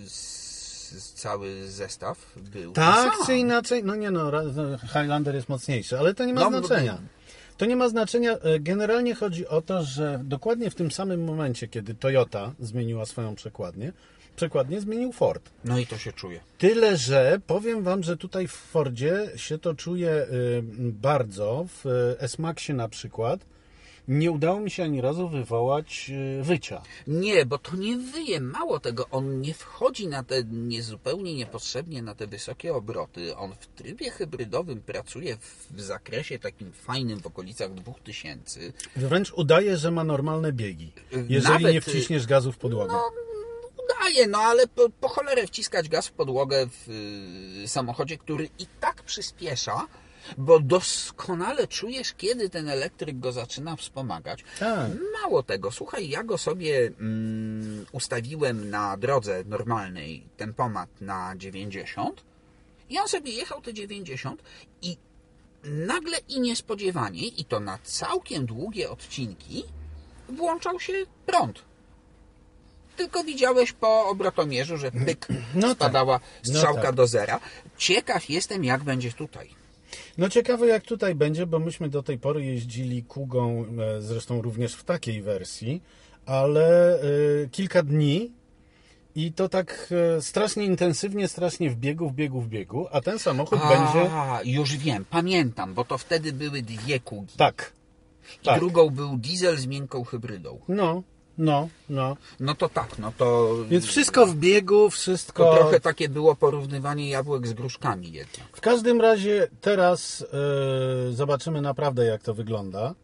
s- 0.06 1.12
cały 1.16 1.68
zestaw 1.68 2.32
był 2.36 2.72
Tak 2.72 3.14
sam. 3.14 3.26
czy 3.26 3.36
inaczej, 3.36 3.84
no 3.84 3.94
nie 3.94 4.10
no, 4.10 4.30
no, 4.30 4.78
Highlander 4.78 5.34
jest 5.34 5.48
mocniejszy, 5.48 5.98
ale 5.98 6.14
to 6.14 6.24
nie 6.24 6.34
ma 6.34 6.40
No, 6.40 6.50
znaczenia. 6.58 6.98
To 7.56 7.66
nie 7.66 7.76
ma 7.76 7.88
znaczenia. 7.88 8.32
E, 8.38 8.60
Generalnie 8.60 9.14
chodzi 9.14 9.46
o 9.48 9.62
to, 9.62 9.82
że 9.82 10.20
dokładnie 10.24 10.70
w 10.70 10.74
tym 10.74 10.90
samym 10.90 11.24
momencie, 11.24 11.68
kiedy 11.68 11.94
Toyota 11.94 12.52
zmieniła 12.60 13.06
swoją 13.06 13.34
przekładnię, 13.34 13.92
przekładnię 14.36 14.80
zmienił 14.80 15.12
Ford. 15.12 15.50
No 15.64 15.78
i 15.78 15.86
to 15.86 15.98
się 15.98 16.12
czuje. 16.12 16.40
Tyle, 16.58 16.96
że 16.96 17.40
powiem 17.46 17.82
Wam, 17.82 18.02
że 18.02 18.16
tutaj 18.16 18.48
w 18.48 18.52
Fordzie 18.52 19.30
się 19.36 19.58
to 19.58 19.74
czuje 19.74 20.10
y, 20.10 20.62
bardzo, 20.92 21.66
w 21.68 21.86
y, 21.86 22.20
S-Maxie 22.20 22.74
na 22.74 22.88
przykład. 22.88 23.40
Nie 24.08 24.30
udało 24.30 24.60
mi 24.60 24.70
się 24.70 24.84
ani 24.84 25.00
razu 25.00 25.28
wywołać 25.28 26.10
y, 26.40 26.42
wycia. 26.42 26.82
Nie, 27.06 27.46
bo 27.46 27.58
to 27.58 27.76
nie 27.76 27.96
wyje. 27.96 28.40
Mało 28.40 28.80
tego, 28.80 29.08
on 29.10 29.40
nie 29.40 29.54
wchodzi 29.54 30.08
na 30.08 30.22
te 30.22 30.44
nie, 30.44 30.82
zupełnie 30.82 31.34
niepotrzebnie 31.34 32.02
na 32.02 32.14
te 32.14 32.26
wysokie 32.26 32.74
obroty. 32.74 33.36
On 33.36 33.52
w 33.60 33.66
trybie 33.66 34.10
hybrydowym 34.10 34.80
pracuje 34.80 35.36
w, 35.36 35.66
w 35.70 35.80
zakresie 35.80 36.38
takim 36.38 36.72
fajnym 36.72 37.20
w 37.20 37.26
okolicach 37.26 37.74
2000. 37.74 38.60
Wręcz 38.96 39.32
udaje, 39.32 39.76
że 39.76 39.90
ma 39.90 40.04
normalne 40.04 40.52
biegi, 40.52 40.92
jeżeli 41.28 41.54
Nawet, 41.54 41.74
nie 41.74 41.80
wciśniesz 41.80 42.26
gazu 42.26 42.52
w 42.52 42.58
podłogę. 42.58 42.92
No, 42.92 43.10
udaje, 43.84 44.26
no 44.26 44.38
ale 44.38 44.66
po, 44.66 44.90
po 44.90 45.08
cholerę 45.08 45.46
wciskać 45.46 45.88
gaz 45.88 46.08
w 46.08 46.12
podłogę 46.12 46.66
w 46.66 46.88
y, 47.64 47.68
samochodzie, 47.68 48.18
który 48.18 48.48
i 48.58 48.66
tak 48.80 49.02
przyspiesza, 49.02 49.86
bo 50.38 50.60
doskonale 50.60 51.68
czujesz, 51.68 52.12
kiedy 52.12 52.50
ten 52.50 52.68
elektryk 52.68 53.18
go 53.18 53.32
zaczyna 53.32 53.76
wspomagać. 53.76 54.44
Tak. 54.58 54.90
Mało 55.22 55.42
tego, 55.42 55.70
słuchaj, 55.70 56.08
ja 56.08 56.22
go 56.22 56.38
sobie 56.38 56.86
mm, 56.86 57.86
ustawiłem 57.92 58.70
na 58.70 58.96
drodze 58.96 59.44
normalnej, 59.44 60.28
tempomat 60.36 60.88
na 61.00 61.36
90 61.36 62.24
i 62.90 62.98
on 62.98 63.08
sobie 63.08 63.32
jechał 63.32 63.62
te 63.62 63.74
90 63.74 64.42
i 64.82 64.96
nagle 65.64 66.18
i 66.28 66.40
niespodziewanie, 66.40 67.26
i 67.26 67.44
to 67.44 67.60
na 67.60 67.78
całkiem 67.82 68.46
długie 68.46 68.90
odcinki, 68.90 69.64
włączał 70.28 70.80
się 70.80 70.92
prąd. 71.26 71.71
Tylko 73.02 73.24
widziałeś 73.24 73.72
po 73.72 74.08
obrotomierzu, 74.08 74.76
że 74.76 74.90
pyk, 74.92 75.28
No 75.54 75.68
tak. 75.68 75.76
spadała 75.76 76.20
No 76.46 76.54
strzałka 76.54 76.82
tak. 76.82 76.94
do 76.94 77.06
zera. 77.06 77.40
Ciekaw 77.76 78.30
jestem, 78.30 78.64
jak 78.64 78.82
będzie 78.84 79.12
tutaj. 79.12 79.48
No 80.18 80.28
ciekawe 80.28 80.66
jak 80.66 80.82
tutaj 80.82 81.14
będzie, 81.14 81.46
bo 81.46 81.58
myśmy 81.58 81.88
do 81.88 82.02
tej 82.02 82.18
pory 82.18 82.44
jeździli 82.44 83.02
Kugą, 83.02 83.64
e, 83.98 84.02
zresztą 84.02 84.42
również 84.42 84.74
w 84.74 84.84
takiej 84.84 85.22
wersji, 85.22 85.82
ale 86.26 86.94
e, 86.94 87.02
kilka 87.50 87.82
dni 87.82 88.32
i 89.14 89.32
to 89.32 89.48
tak 89.48 89.88
e, 90.16 90.22
strasznie 90.22 90.64
intensywnie, 90.64 91.28
strasznie 91.28 91.70
w 91.70 91.76
biegu, 91.76 92.08
w 92.08 92.14
biegu, 92.14 92.40
w 92.40 92.48
biegu, 92.48 92.86
a 92.92 93.00
ten 93.00 93.18
samochód 93.18 93.58
będzie... 93.60 94.10
A, 94.12 94.40
już 94.44 94.76
wiem, 94.76 95.04
pamiętam, 95.10 95.74
bo 95.74 95.84
to 95.84 95.98
wtedy 95.98 96.32
były 96.32 96.62
dwie 96.62 97.00
kugi. 97.00 97.34
Tak, 97.36 97.72
I 98.42 98.44
tak. 98.44 98.58
drugą 98.58 98.90
był 98.90 99.16
diesel 99.16 99.56
z 99.56 99.66
miękką 99.66 100.04
hybrydą. 100.04 100.60
no, 100.68 101.02
no, 101.38 101.68
no. 101.90 102.16
No 102.40 102.54
to 102.54 102.68
tak, 102.68 102.98
no 102.98 103.12
to... 103.18 103.56
Więc 103.68 103.86
wszystko 103.86 104.26
w 104.26 104.36
biegu, 104.36 104.84
To 104.84 104.90
wszystko... 104.90 105.54
trochę 105.54 105.80
takie 105.80 106.08
było 106.08 106.36
porównywanie 106.36 107.08
jabłek 107.10 107.46
z 107.46 107.52
gruszkami 107.52 108.12
jednak. 108.12 108.56
W 108.56 108.60
każdym 108.60 109.00
razie 109.00 109.48
teraz 109.60 110.26
e, 111.10 111.12
zobaczymy 111.12 111.62
naprawdę 111.62 112.04
jak 112.04 112.22
to 112.22 112.34
wygląda, 112.34 112.94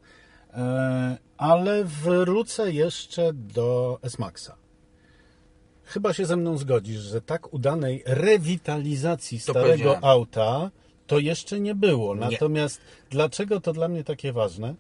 e, 0.55 1.19
ale 1.37 1.85
wrócę 1.85 2.73
jeszcze 2.73 3.33
do 3.33 3.99
S-Maxa. 4.03 4.57
Chyba 5.85 6.13
się 6.13 6.27
ze 6.27 6.37
mną 6.37 6.59
zgodzisz, 6.59 7.01
że 7.01 7.21
tak 7.21 7.53
udanej 7.53 8.03
rewitalizacji 8.07 9.41
To 9.41 9.53
starego 9.53 10.05
auta 10.05 10.71
to 11.07 11.19
jeszcze 11.19 11.61
nie 11.61 11.75
było. 11.75 12.15
Nie. 12.15 12.21
Natomiast 12.21 12.81
dlaczego 13.11 13.61
to 13.61 13.73
dla 13.73 13.89
mnie 13.89 14.05
takie 14.05 14.33
ważne? 14.33 14.75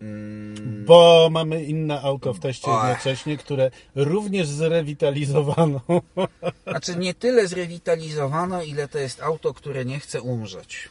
Mm, 0.00 0.84
Bo 0.86 1.28
mamy 1.30 1.64
inne 1.64 2.02
auto 2.02 2.34
w 2.34 2.40
teście 2.40 2.70
jednocześnie, 2.70 3.36
które 3.36 3.70
również 3.94 4.48
zrewitalizowano. 4.48 5.80
Znaczy 6.70 6.96
nie 6.96 7.14
tyle 7.14 7.48
zrewitalizowano, 7.48 8.62
ile 8.62 8.88
to 8.88 8.98
jest 8.98 9.22
auto, 9.22 9.54
które 9.54 9.84
nie 9.84 10.00
chce 10.00 10.22
umrzeć. 10.22 10.88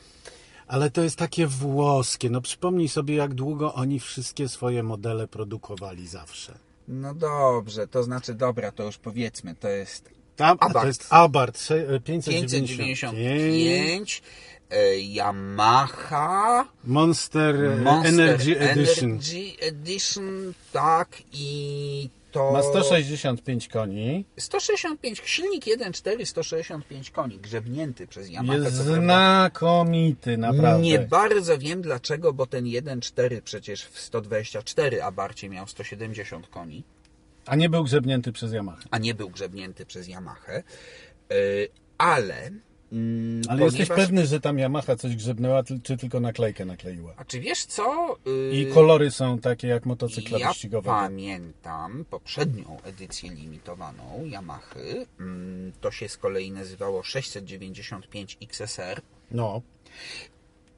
Ale 0.68 0.92
to 0.92 1.02
jest 1.02 1.16
takie 1.16 1.48
włoskie. 1.48 2.30
No 2.30 2.42
przypomnij 2.42 2.88
sobie, 2.88 3.16
jak 3.16 3.34
długo 3.34 3.74
oni 3.74 4.00
wszystkie 4.00 4.48
swoje 4.48 4.84
modele 4.84 5.28
produkowali 5.28 6.08
zawsze. 6.08 6.54
No 6.88 7.14
dobrze, 7.14 7.88
to 7.88 8.04
znaczy 8.04 8.34
dobra, 8.34 8.72
to 8.72 8.84
już 8.84 8.98
powiedzmy, 8.98 9.56
to 9.56 9.68
jest 9.68 10.19
Tam, 10.40 10.58
a 10.60 10.70
to 10.74 10.88
jest 10.88 11.08
Abarth 11.10 11.60
sze- 11.62 12.00
595, 12.00 13.02
595, 13.02 14.22
e, 14.72 15.00
Yamaha, 15.00 16.66
Monster, 16.84 17.56
Monster 17.82 18.14
Energy 18.14 18.60
Edition. 18.60 19.10
Energy 19.12 19.54
Edition, 19.62 20.54
tak, 20.74 21.10
i 21.34 22.10
to... 22.32 22.52
Ma 22.52 22.64
165 22.64 23.68
koni. 23.68 24.26
165, 24.38 25.22
silnik 25.26 25.66
1.4, 25.66 26.26
165 26.26 27.12
koni, 27.12 27.38
grzebnięty 27.40 28.08
przez 28.08 28.30
Yamaha. 28.30 28.60
Jest 28.60 28.76
znakomity, 28.76 30.38
naprawdę. 30.38 30.84
Nie 30.84 31.00
bardzo 31.00 31.58
wiem 31.58 31.82
dlaczego, 31.82 32.34
bo 32.34 32.46
ten 32.48 32.66
1.4 32.66 33.42
przecież 33.42 33.86
w 33.86 34.00
124 34.00 35.04
Abarcie 35.04 35.50
miał 35.50 35.68
170 35.68 36.48
koni, 36.48 36.84
A 37.50 37.56
nie 37.56 37.70
był 37.70 37.84
grzebnięty 37.84 38.32
przez 38.32 38.54
Yamaha. 38.54 38.82
a 38.92 38.98
nie 38.98 39.14
był 39.14 39.30
grzebnięty 39.30 39.86
przez 39.86 40.08
Yamahę. 40.08 40.64
Yy, 41.30 41.36
Ale... 41.98 42.52
mm, 42.92 43.42
Ale 43.50 43.64
jesteś 43.64 43.88
ponieważ- 43.88 43.98
pewny, 44.06 44.26
że 44.28 44.40
tam 44.40 44.60
Yamaha 44.60 44.96
coś 44.96 45.16
grzebnęła, 45.16 45.64
czy 45.84 45.98
tylko 45.98 46.20
naklejkę 46.20 46.66
nakleiła? 46.66 47.14
A 47.18 47.26
czy 47.26 47.40
wiesz 47.40 47.66
co? 47.66 48.16
Yy, 48.26 48.52
I 48.62 48.66
kolory 48.74 49.12
są 49.12 49.40
takie 49.40 49.68
jak 49.68 49.86
motocykla 49.86 50.40
Ja 50.40 50.52
pamiętam 50.84 52.06
poprzednią 52.10 52.78
edycję 52.84 53.30
limitowaną 53.30 54.26
Yamahy. 54.26 55.06
Mm, 55.20 55.72
To 55.82 55.92
się 55.92 56.10
z 56.10 56.18
kolei 56.18 56.52
nazywało 56.52 57.04
695 57.04 58.38
XSR. 58.42 59.02
No, 59.32 59.62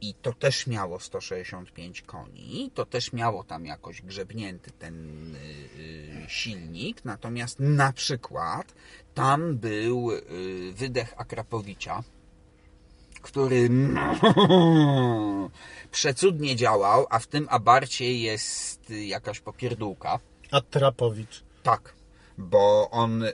I 0.02 0.14
to 0.14 0.34
też 0.34 0.68
miało 0.68 1.00
165 1.00 2.02
koni, 2.02 2.72
to 2.74 2.86
też 2.86 3.14
miało 3.14 3.44
tam 3.44 3.66
jakoś 3.66 4.02
grzebnięty 4.02 4.72
ten 4.72 4.96
y, 5.36 5.40
y, 5.40 6.26
silnik, 6.28 7.06
natomiast 7.06 7.60
na 7.60 7.94
przykład 7.94 8.74
tam 9.14 9.58
był 9.58 10.12
y, 10.12 10.74
wydech 10.74 11.14
Akrapowicza, 11.18 12.04
który 13.22 13.70
przecudnie 15.92 16.56
działał, 16.56 17.06
a 17.10 17.20
w 17.20 17.28
tym 17.28 17.48
Abarcie 17.50 18.14
jest 18.14 18.90
jakaś 18.90 19.40
popierdółka. 19.40 20.20
Atrapowicz. 20.52 21.44
Tak, 21.64 21.94
bo 22.42 22.90
on 22.92 23.24
y, 23.24 23.34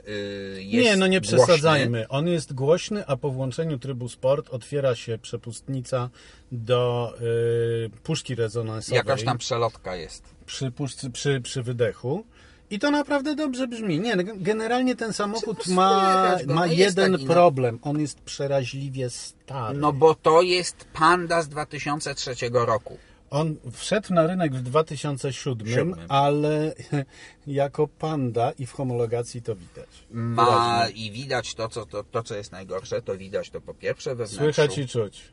jest 0.56 0.84
Nie, 0.84 0.96
no 0.96 1.06
nie 1.06 1.20
głośny. 1.20 1.38
przesadzajmy. 1.38 2.08
On 2.08 2.28
jest 2.28 2.52
głośny, 2.52 3.06
a 3.06 3.16
po 3.16 3.30
włączeniu 3.30 3.78
trybu 3.78 4.08
sport 4.08 4.48
otwiera 4.50 4.94
się 4.94 5.18
przepustnica 5.18 6.10
do 6.52 7.12
y, 7.20 7.90
puszki 8.02 8.34
rezonansowej 8.34 8.96
Jakaś 8.96 9.24
tam 9.24 9.38
przelotka 9.38 9.96
jest. 9.96 10.22
przy, 10.46 10.70
puszce, 10.70 11.10
przy, 11.10 11.40
przy 11.40 11.62
wydechu. 11.62 12.24
I 12.70 12.78
to 12.78 12.90
naprawdę 12.90 13.34
dobrze 13.34 13.68
brzmi. 13.68 14.00
Nie, 14.00 14.16
no, 14.16 14.22
generalnie 14.36 14.96
ten 14.96 15.12
samochód 15.12 15.58
Czy 15.64 15.70
no 15.70 15.76
ma, 15.76 16.36
ma 16.46 16.54
no 16.54 16.66
jeden 16.66 17.12
taki, 17.12 17.26
problem. 17.26 17.78
On 17.82 18.00
jest 18.00 18.20
przeraźliwie 18.20 19.10
stary. 19.10 19.78
No 19.78 19.92
bo 19.92 20.14
to 20.14 20.42
jest 20.42 20.76
Panda 20.92 21.42
z 21.42 21.48
2003 21.48 22.34
roku. 22.52 22.98
On 23.30 23.56
wszedł 23.72 24.14
na 24.14 24.26
rynek 24.26 24.54
w 24.54 24.62
2007, 24.62 25.66
Siódmym. 25.66 26.06
ale 26.08 26.74
jako 27.46 27.88
panda 27.88 28.52
i 28.58 28.66
w 28.66 28.72
homologacji 28.72 29.42
to 29.42 29.56
widać. 29.56 29.88
Ma 30.10 30.44
Wyraźnie. 30.44 31.06
i 31.06 31.10
widać 31.10 31.54
to 31.54 31.68
co, 31.68 31.86
to, 31.86 32.04
to, 32.04 32.22
co 32.22 32.34
jest 32.36 32.52
najgorsze, 32.52 33.02
to 33.02 33.16
widać 33.16 33.50
to 33.50 33.60
po 33.60 33.74
pierwsze 33.74 34.10
we 34.10 34.26
wnętrzu. 34.26 34.36
Słychać 34.36 34.78
i 34.78 34.86
czuć. 34.88 35.32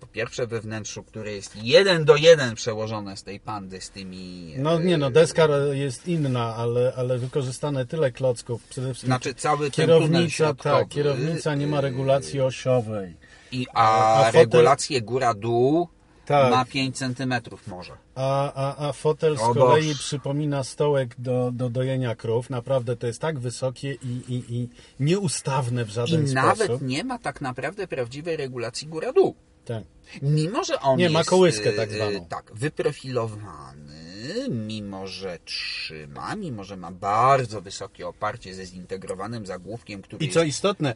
po 0.00 0.06
pierwsze 0.06 0.46
we 0.46 0.60
wnętrzu, 0.60 1.02
które 1.02 1.32
jest 1.32 1.56
jeden 1.62 2.04
do 2.04 2.16
jeden 2.16 2.54
przełożone 2.54 3.16
z 3.16 3.22
tej 3.22 3.40
pandy 3.40 3.80
z 3.80 3.90
tymi... 3.90 4.54
No 4.56 4.78
nie 4.78 4.98
no, 4.98 5.10
deska 5.10 5.48
jest 5.72 6.08
inna, 6.08 6.56
ale, 6.56 6.92
ale 6.96 7.18
wykorzystane 7.18 7.86
tyle 7.86 8.12
klocków. 8.12 8.64
Przede 8.64 8.86
wszystkim 8.86 9.08
Znaczy 9.08 9.34
cały 9.34 9.70
kierownica, 9.70 10.54
tak, 10.54 10.88
kierownica 10.88 11.54
nie 11.54 11.66
ma 11.66 11.80
regulacji 11.80 12.40
osiowej. 12.40 13.16
I, 13.52 13.66
a, 13.74 14.26
A 14.26 15.00
góra-dół 15.00 15.88
Tak. 16.28 16.50
ma 16.50 16.64
5 16.64 16.96
cm 16.98 17.34
może. 17.66 17.92
A, 18.14 18.52
a, 18.52 18.88
a 18.88 18.92
fotel 18.92 19.36
z 19.36 19.40
O 19.40 19.54
kolei 19.54 19.88
Boż. 19.88 19.98
przypomina 19.98 20.64
stołek 20.64 21.14
do, 21.18 21.50
do 21.52 21.70
dojenia 21.70 22.14
krów. 22.14 22.50
Naprawdę 22.50 22.96
to 22.96 23.06
jest 23.06 23.20
tak 23.20 23.38
wysokie 23.38 23.92
i, 23.94 24.22
i, 24.28 24.54
i 24.56 24.68
nieustawne 25.00 25.84
w 25.84 25.88
I 25.88 25.92
żaden 25.92 26.24
nawet 26.34 26.64
sposób. 26.64 26.82
nie 26.82 27.04
ma 27.04 27.18
tak 27.18 27.40
naprawdę 27.40 27.86
prawdziwej 27.88 28.36
regulacji 28.36 28.88
góra-dół. 28.88 29.34
Tak. 29.64 29.84
Mimo, 30.22 30.64
że 30.64 30.80
on 30.80 30.98
Nie, 30.98 31.10
ma 31.10 31.18
jest, 31.18 31.30
kołyskę 31.30 31.70
e, 31.70 31.72
tak 31.72 31.90
zwaną. 31.92 32.26
Tak, 32.26 32.50
wyprofilowany, 32.54 34.48
mimo 34.50 35.06
że 35.06 35.38
trzyma, 35.44 36.36
mimo 36.36 36.64
że 36.64 36.76
ma 36.76 36.90
bardzo 36.92 37.60
wysokie 37.60 38.08
oparcie 38.08 38.54
ze 38.54 38.66
zintegrowanym 38.66 39.46
zagłówkiem, 39.46 40.02
który 40.02 40.24
I 40.26 40.28
co 40.30 40.38
jest 40.44 40.48
istotne, 40.56 40.94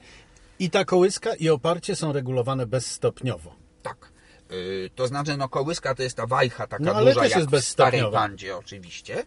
i 0.59 0.71
ta 0.71 0.85
kołyska 0.85 1.35
i 1.35 1.49
oparcie 1.49 1.97
są 1.97 2.12
regulowane 2.12 2.67
bezstopniowo. 2.67 3.55
tak. 3.83 4.12
Y, 4.53 4.91
To 4.95 5.07
znaczy, 5.07 5.37
no 5.37 5.49
kołyska 5.49 5.95
to 5.95 6.03
jest 6.03 6.17
ta 6.17 6.27
wajcha 6.27 6.67
taka 6.67 6.85
No, 6.85 6.95
ale 6.95 7.11
duża, 7.11 7.21
też 7.23 7.31
jak 7.31 7.53
jest 7.53 7.67
w 7.67 7.69
starej 7.69 8.03
pandzie 8.13 8.57
oczywiście. 8.57 9.25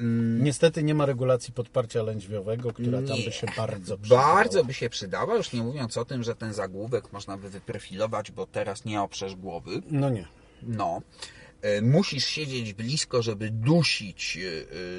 Mm, 0.00 0.44
Niestety 0.44 0.82
nie 0.82 0.94
ma 0.94 1.06
regulacji 1.06 1.52
podparcia 1.52 2.02
lędźwiowego, 2.02 2.72
która 2.72 2.98
tam 3.02 3.16
Nie. 3.18 3.24
by 3.24 3.32
się 3.32 3.46
bardzo 3.56 3.98
przydała. 3.98 4.34
Bardzo 4.34 4.64
by 4.64 4.74
się 4.74 4.88
przydała, 4.90 5.36
już 5.36 5.52
nie 5.52 5.62
mówiąc 5.62 5.96
o 5.96 6.04
tym, 6.04 6.22
że 6.22 6.34
ten 6.34 6.52
zagłówek 6.54 7.12
można 7.12 7.36
by 7.36 7.50
wyprofilować, 7.50 8.30
bo 8.30 8.46
teraz 8.46 8.84
nie 8.84 9.02
oprzesz 9.02 9.34
głowy. 9.36 9.82
No 9.90 10.10
nie. 10.10 10.26
No. 10.62 11.00
E, 11.62 11.82
Musisz 11.82 12.24
siedzieć 12.26 12.72
blisko, 12.74 13.22
żeby 13.22 13.50
dusić 13.50 14.38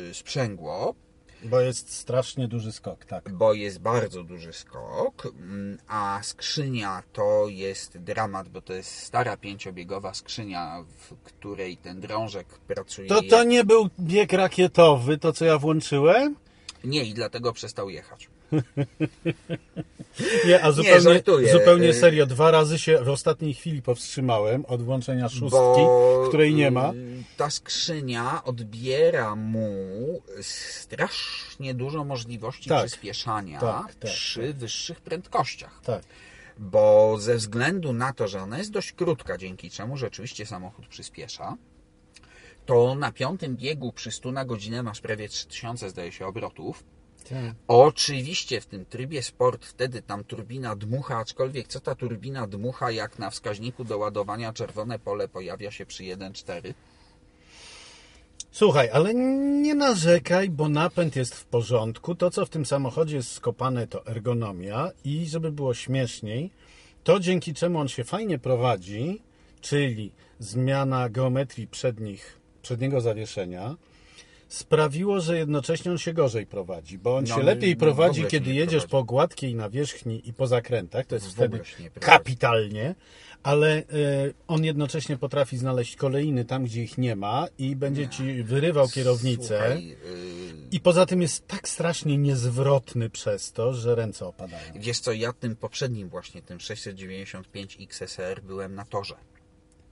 e, 0.10 0.14
sprzęgło, 0.14 0.96
Bo 1.44 1.60
jest 1.62 1.94
strasznie 1.94 2.48
duży 2.48 2.72
skok, 2.72 3.06
tak. 3.06 3.30
bo 3.30 3.54
jest 3.54 3.80
bardzo 3.80 4.24
duży 4.24 4.54
skok, 4.54 5.26
mm, 5.26 5.78
a 5.88 6.20
skrzynia 6.24 7.04
to 7.14 7.46
jest 7.48 7.98
dramat, 7.98 8.50
bo 8.50 8.62
to 8.62 8.74
jest 8.74 8.98
stara 9.00 9.38
pięciobiegowa 9.38 10.14
skrzynia, 10.14 10.84
w 10.98 11.16
której 11.24 11.78
ten 11.78 12.00
drążek 12.00 12.48
pracuje. 12.48 13.10
To 13.10 13.22
to 13.22 13.44
nie 13.44 13.64
był 13.64 13.90
bieg 14.00 14.34
rakietowy, 14.34 15.18
to 15.18 15.34
co 15.34 15.46
ja 15.46 15.58
włączyłem? 15.58 16.36
Nie, 16.84 17.04
i 17.04 17.14
dlatego 17.14 17.54
przestał 17.54 17.90
jechać. 17.90 18.30
Nie, 20.48 20.64
a 20.64 20.72
zupełnie, 20.72 21.02
żartuję. 21.02 21.52
zupełnie 21.54 21.90
Y- 21.90 21.94
serio. 21.94 22.26
Dwa 22.26 22.52
razy 22.52 22.80
się 22.80 22.98
w 23.04 23.10
ostatniej 23.10 23.54
chwili 23.54 23.82
powstrzymałem 23.82 24.66
od 24.66 24.84
włączenia 24.84 25.30
szóstki, 25.30 25.50
bo 25.52 26.26
której 26.28 26.54
nie 26.54 26.72
ma. 26.72 26.94
Ta 27.38 27.50
skrzynia 27.50 28.44
odbiera 28.44 29.36
mu 29.36 29.70
strasznie 30.42 31.74
dużo 31.74 32.04
możliwości 32.04 32.70
Tak. 32.70 32.86
przyspieszania 32.86 33.60
Tak, 33.60 33.96
tak, 33.96 34.12
przy 34.12 34.54
wyższych 34.54 35.02
prędkościach. 35.02 35.82
Tak. 35.86 36.04
Bo 36.58 37.16
ze 37.20 37.36
względu 37.36 37.94
na 37.94 38.14
to, 38.14 38.28
że 38.28 38.42
ona 38.42 38.58
jest 38.58 38.72
dość 38.72 38.92
krótka, 38.92 39.38
dzięki 39.38 39.70
czemu 39.70 39.98
rzeczywiście 39.98 40.46
samochód 40.46 40.88
przyspiesza, 40.88 41.56
to 42.68 42.96
na 42.96 43.12
piątym 43.12 43.56
biegu 43.56 43.92
przy 43.92 44.12
100 44.12 44.32
na 44.32 44.46
godzinę 44.46 44.84
masz 44.84 45.02
prawie 45.02 45.30
3000 45.30 45.90
zdaje 45.90 46.12
się 46.12 46.26
obrotów. 46.26 46.84
tak. 47.30 47.56
Oczywiście 47.68 48.62
w 48.62 48.66
tym 48.66 48.86
trybie 48.86 49.24
sport 49.24 49.66
wtedy 49.66 50.02
tam 50.02 50.24
turbina 50.24 50.76
dmucha, 50.76 51.18
aczkolwiek 51.18 51.68
co 51.68 51.80
ta 51.80 51.96
turbina 51.96 52.48
dmucha, 52.48 52.92
jak 52.92 53.20
na 53.20 53.30
wskaźniku 53.30 53.84
do 53.84 53.98
ładowania 53.98 54.54
czerwone 54.54 55.00
pole 55.00 55.28
pojawia 55.28 55.72
się 55.72 55.86
przy 55.86 56.04
1.4? 56.04 56.74
Słuchaj, 58.52 58.90
ale 58.90 59.14
nie 59.64 59.76
narzekaj, 59.76 60.50
bo 60.50 60.70
napęd 60.70 61.16
jest 61.16 61.36
w 61.36 61.46
porządku. 61.46 62.16
To, 62.16 62.32
co 62.32 62.46
w 62.46 62.50
tym 62.50 62.66
samochodzie 62.66 63.16
jest 63.16 63.32
skopane, 63.32 63.88
to 63.88 64.06
ergonomia 64.06 64.92
i 65.04 65.26
żeby 65.26 65.52
było 65.52 65.74
śmieszniej, 65.74 66.52
to 67.04 67.20
dzięki 67.20 67.54
czemu 67.54 67.80
on 67.80 67.88
się 67.88 68.04
fajnie 68.04 68.40
prowadzi, 68.40 69.22
czyli 69.62 70.12
zmiana 70.40 71.10
geometrii 71.10 71.68
przednich, 71.68 72.40
przedniego 72.68 73.02
zawieszenia, 73.02 73.76
sprawiło, 74.48 75.20
że 75.22 75.38
jednocześnie 75.38 75.92
on 75.92 75.98
się 75.98 76.14
gorzej 76.14 76.46
prowadzi, 76.46 76.98
bo 76.98 77.16
on 77.18 77.26
No, 77.30 77.36
się 77.36 77.44
lepiej 77.44 77.76
w 77.76 77.80
prowadzi, 77.80 78.26
kiedy 78.26 78.54
jedziesz 78.54 78.70
prowadzi. 78.84 78.92
po 78.92 79.04
gładkiej 79.04 79.56
nawierzchni 79.56 80.30
i 80.30 80.34
po 80.34 80.48
zakrętach, 80.48 81.06
to 81.06 81.16
jest 81.16 81.28
W 81.28 81.32
wtedy 81.32 81.60
kapitalnie, 82.00 82.96
ale 83.44 83.78
e, 83.78 83.84
on 84.48 84.64
jednocześnie 84.64 85.18
potrafi 85.18 85.58
znaleźć 85.58 85.96
kolejny 85.96 86.46
tam, 86.46 86.66
gdzie 86.66 86.84
ich 86.84 86.98
nie 86.98 87.16
ma 87.16 87.48
i 87.58 87.76
będzie 87.76 88.08
ci 88.08 88.44
wyrywał 88.44 88.88
kierownicę. 88.90 89.58
Słuchaj, 89.58 89.88
yy, 89.88 89.96
I 90.72 90.80
poza 90.80 91.06
tym 91.06 91.22
jest 91.22 91.48
tak 91.48 91.70
strasznie 91.70 92.18
niezwrotny 92.18 93.10
przez 93.10 93.52
to, 93.52 93.74
że 93.74 93.96
ręce 93.96 94.26
opadają. 94.28 94.64
wiesz 94.76 95.00
co, 95.00 95.12
ja 95.12 95.34
tym 95.34 95.56
poprzednim 95.56 96.10
właśnie, 96.10 96.42
tym 96.42 96.60
695 96.60 97.78
XSR 97.82 98.42
byłem 98.42 98.76
na 98.76 98.86
torze. 98.86 99.16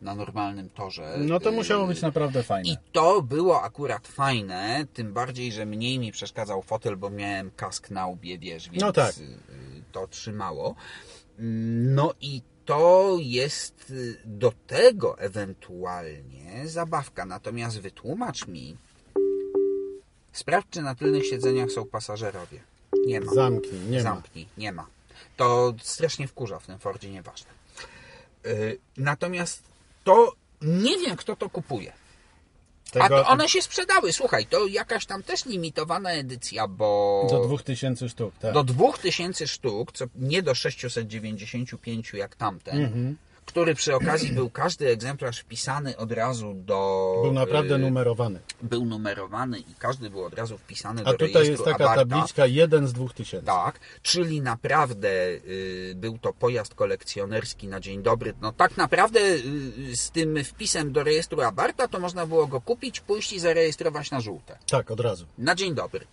Na 0.06 0.16
normalnym 0.16 0.70
torze. 0.70 1.16
No 1.20 1.40
to 1.40 1.50
Yy, 1.50 1.56
musiało 1.56 1.88
być 1.88 2.02
naprawdę 2.02 2.44
fajne. 2.44 2.70
I 2.70 2.78
to 2.92 3.22
było 3.22 3.62
akurat 3.62 4.08
fajne, 4.08 4.86
tym 4.94 5.14
bardziej, 5.14 5.52
że 5.52 5.66
mniej 5.66 6.00
mi 6.00 6.12
przeszkadzał 6.12 6.62
fotel, 6.62 6.98
bo 6.98 7.10
miałem 7.10 7.52
kask 7.52 7.90
na 7.90 8.08
łbie, 8.08 8.38
wiesz, 8.40 8.70
więc 8.70 8.82
No 8.84 8.92
tak. 8.94 9.18
y, 9.18 9.38
to 9.92 10.08
trzymało. 10.08 10.76
Mm, 11.40 11.96
No 11.96 12.14
i 12.22 12.42
to 12.66 13.18
jest 13.20 13.90
y, 13.92 14.18
do 14.26 14.54
tego 14.68 15.20
ewentualnie 15.20 16.68
zabawka. 16.68 17.26
Natomiast 17.26 17.80
wytłumacz 17.82 18.48
mi, 18.48 18.78
sprawdź, 20.34 20.68
czy 20.70 20.82
na 20.82 20.96
tylnych 20.96 21.26
siedzeniach 21.28 21.72
są 21.72 21.86
pasażerowie. 21.86 22.60
Nie 23.08 23.22
ma. 23.22 23.34
Zamknij, 23.34 23.82
nie 23.90 23.98
ma. 23.98 24.04
Zamknij, 24.04 24.48
nie 24.58 24.72
ma. 24.72 24.88
To 25.38 25.74
strasznie 25.82 26.28
wkurza 26.28 26.60
w 26.60 26.66
tym 26.68 26.80
Fordzie, 26.80 27.10
nieważne. 27.10 27.52
Y, 28.46 28.78
Natomiast 28.98 29.64
to 30.06 30.34
nie 30.62 30.98
wiem, 30.98 31.16
kto 31.18 31.36
to 31.36 31.50
kupuje. 31.50 31.94
A 32.90 33.04
Tego 33.04 33.24
to 33.24 33.28
one 33.28 33.50
się 33.50 33.62
sprzedały, 33.62 34.14
słuchaj, 34.14 34.46
to 34.46 34.68
jakaś 34.68 35.06
tam 35.06 35.24
też 35.24 35.46
limitowana 35.46 36.12
edycja, 36.12 36.68
bo 36.68 37.28
do 37.30 37.40
2000 37.48 38.10
sztuk, 38.10 38.34
tak. 38.40 38.54
do 38.54 38.64
2000 38.64 39.48
sztuk, 39.48 39.92
co 39.92 40.06
nie 40.16 40.44
do 40.44 40.56
695 40.56 42.14
jak 42.14 42.36
tamten, 42.36 42.86
Mhm. 42.86 43.18
Który 43.46 43.76
przy 43.76 43.96
okazji 43.96 44.32
był 44.32 44.50
każdy 44.50 44.88
egzemplarz 44.88 45.40
wpisany 45.40 45.98
od 45.98 46.12
razu 46.12 46.54
do... 46.54 47.12
Był 47.24 47.34
naprawdę 47.34 47.76
y, 47.76 47.78
numerowany. 47.78 48.40
Był 48.62 48.86
numerowany 48.86 49.60
i 49.60 49.76
każdy 49.80 50.10
był 50.10 50.24
od 50.26 50.34
razu 50.34 50.58
wpisany 50.58 51.02
A 51.02 51.06
do 51.06 51.12
tutaj 51.14 51.34
rejestru 51.34 51.52
jest 51.52 51.64
taka 51.64 51.84
Abarta. 51.84 52.06
tabliczka 52.06 52.46
1 52.46 52.88
z 52.88 52.94
2000. 52.94 53.46
Tak, 53.46 53.80
czyli 54.02 54.42
naprawdę 54.42 55.10
y, 55.10 55.94
był 55.96 56.18
to 56.18 56.34
pojazd 56.34 56.76
kolekcjonerski 56.76 57.68
na 57.68 57.80
dzień 57.80 58.04
dobry. 58.04 58.34
No 58.42 58.52
tak 58.52 58.78
naprawdę 58.78 59.20
y, 59.20 59.96
z 59.96 60.12
tym 60.12 60.44
wpisem 60.44 60.92
do 60.92 61.04
rejestru 61.04 61.42
Abarta 61.42 61.88
to 61.88 62.00
można 62.00 62.26
było 62.26 62.48
go 62.48 62.62
kupić, 62.62 63.00
pójść 63.00 63.34
i 63.34 63.40
zarejestrować 63.40 64.12
na 64.12 64.20
żółte. 64.22 64.58
Tak, 64.70 64.92
od 64.92 65.00
razu. 65.00 65.26
Na 65.38 65.56
dzień 65.56 65.76
dobry. 65.76 66.08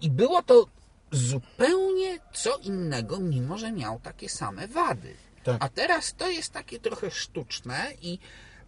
I 0.00 0.10
było 0.10 0.42
to 0.42 0.66
zupełnie 1.10 2.18
co 2.32 2.56
innego, 2.56 3.20
mimo 3.20 3.58
że 3.58 3.72
miał 3.72 4.00
takie 4.00 4.28
same 4.28 4.68
wady. 4.68 5.14
Tak. 5.44 5.64
A 5.64 5.68
teraz 5.68 6.14
to 6.14 6.30
jest 6.30 6.52
takie 6.52 6.80
trochę 6.80 7.10
sztuczne 7.10 7.92
i 8.02 8.18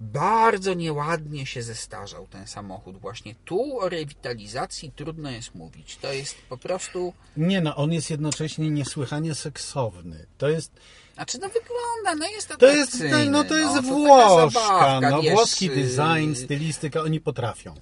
bardzo 0.01 0.75
nieładnie 0.75 1.47
się 1.47 1.63
zestarzał 1.63 2.27
ten 2.27 2.47
samochód. 2.47 2.99
Właśnie 2.99 3.35
tu 3.45 3.81
o 3.81 3.89
rewitalizacji 3.89 4.93
trudno 4.97 5.31
jest 5.31 5.55
mówić. 5.55 5.97
To 5.97 6.13
jest 6.13 6.37
po 6.49 6.59
prostu... 6.59 7.13
Nie 7.37 7.61
no, 7.61 7.77
on 7.77 7.93
jest 7.93 8.11
jednocześnie 8.11 8.71
niesłychanie 8.71 9.35
seksowny. 9.35 10.27
To 10.39 10.49
jest, 10.49 10.73
Znaczy, 11.15 11.39
no 11.41 11.49
wygląda, 11.49 12.25
no 12.27 12.33
jest 12.35 12.49
to 12.59 12.67
jest, 12.67 12.95
atrakcyjny, 12.95 13.31
no 13.31 13.45
to 13.45 13.57
jest 13.57 13.75
taka 13.75 13.87
Włoszka, 13.89 14.51
zabawka, 14.61 15.11
no 15.11 15.23
wiesz, 15.23 15.33
włoski 15.33 15.71
y, 15.71 15.75
design, 15.75 16.35
stylistyka, 16.35 17.01
oni 17.03 17.21
potrafią. 17.21 17.75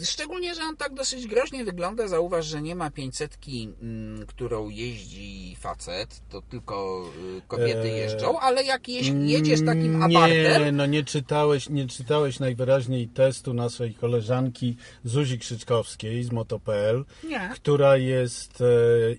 y, 0.00 0.04
Szczególnie, 0.04 0.54
że 0.54 0.62
on 0.62 0.76
tak 0.76 0.94
dosyć 0.94 1.26
groźnie 1.26 1.64
wygląda. 1.64 2.08
Zauważ, 2.08 2.46
że 2.46 2.62
nie 2.62 2.74
ma 2.74 2.90
500, 2.90 3.36
mm, 3.82 4.26
którą 4.26 4.68
jeździ 4.68 5.56
facet, 5.60 6.20
to 6.30 6.42
tylko 6.42 7.04
y, 7.38 7.42
kobiety 7.48 7.88
Eee, 7.88 7.96
jeżdżą, 7.98 8.38
ale 8.38 8.64
jak 8.64 8.88
jeź, 8.88 9.12
jedziesz 9.24 9.60
takim 9.66 10.02
abartem, 10.02 10.64
Nie, 10.64 10.72
no 10.72 10.86
nie 10.86 11.04
czytałeś, 11.04 11.68
nie 11.68 11.86
czytałeś 11.86 12.38
najwyraźniej 12.38 13.08
testu 13.08 13.54
naszej 13.54 13.94
koleżanki 13.94 14.76
Zuzi 15.04 15.38
Krzyczkowskiej 15.38 16.24
z 16.24 16.32
Moto.pl, 16.32 17.04
Nie. 17.24 17.50
która 17.54 17.96
jest 17.96 18.60
e, 18.60 18.64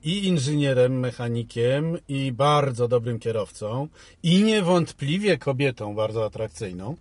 i 0.04 0.28
inżynierem, 0.28 1.00
mechanikiem, 1.00 1.98
i 2.08 2.32
bardzo 2.32 2.88
dobrym 2.88 3.11
kierowcą, 3.20 3.88
i 4.24 4.44
niewątpliwie 4.44 5.38
kobietą 5.38 5.96
bardzo 5.96 6.26
atrakcyjną, 6.26 6.96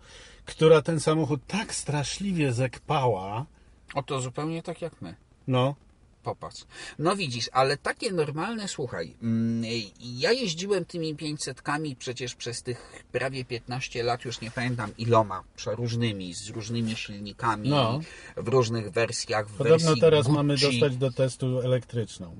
która 0.45 0.83
ten 0.83 1.01
samochód 1.01 1.41
tak 1.47 1.75
straszliwie 1.75 2.53
zekpała, 2.53 3.47
o 3.95 4.03
to 4.03 4.21
zupełnie 4.21 4.63
tak 4.63 4.83
jak 4.83 5.03
my. 5.03 5.15
no, 5.49 5.75
Popatrz. 6.23 6.65
No 6.99 7.17
widzisz, 7.17 7.49
ale 7.53 7.77
takie 7.77 8.13
normalne, 8.13 8.69
słuchaj, 8.69 9.15
mm, 9.23 9.65
ja 10.01 10.33
jeździłem 10.33 10.85
tymi 10.85 11.17
500kami 11.17 11.97
przecież 11.97 12.35
przez 12.35 12.63
tych 12.63 13.05
prawie 13.13 13.45
15 13.45 14.03
lat, 14.03 14.25
już 14.25 14.41
nie 14.41 14.51
pamiętam 14.51 14.91
iloma, 14.99 15.43
przeróżnymi, 15.57 16.35
z 16.35 16.49
różnymi 16.49 16.97
silnikami, 16.97 17.69
No. 17.69 18.01
w 18.37 18.49
różnych 18.49 18.91
wersjach, 18.91 19.49
w 19.49 19.53
Podobno 19.57 19.87
wersji 19.87 20.01
teraz 20.01 20.21
Gucci. 20.27 20.37
mamy 20.37 20.57
dostać 20.57 20.97
do 20.97 21.11
testu 21.13 21.61
elektryczną. 21.61 22.37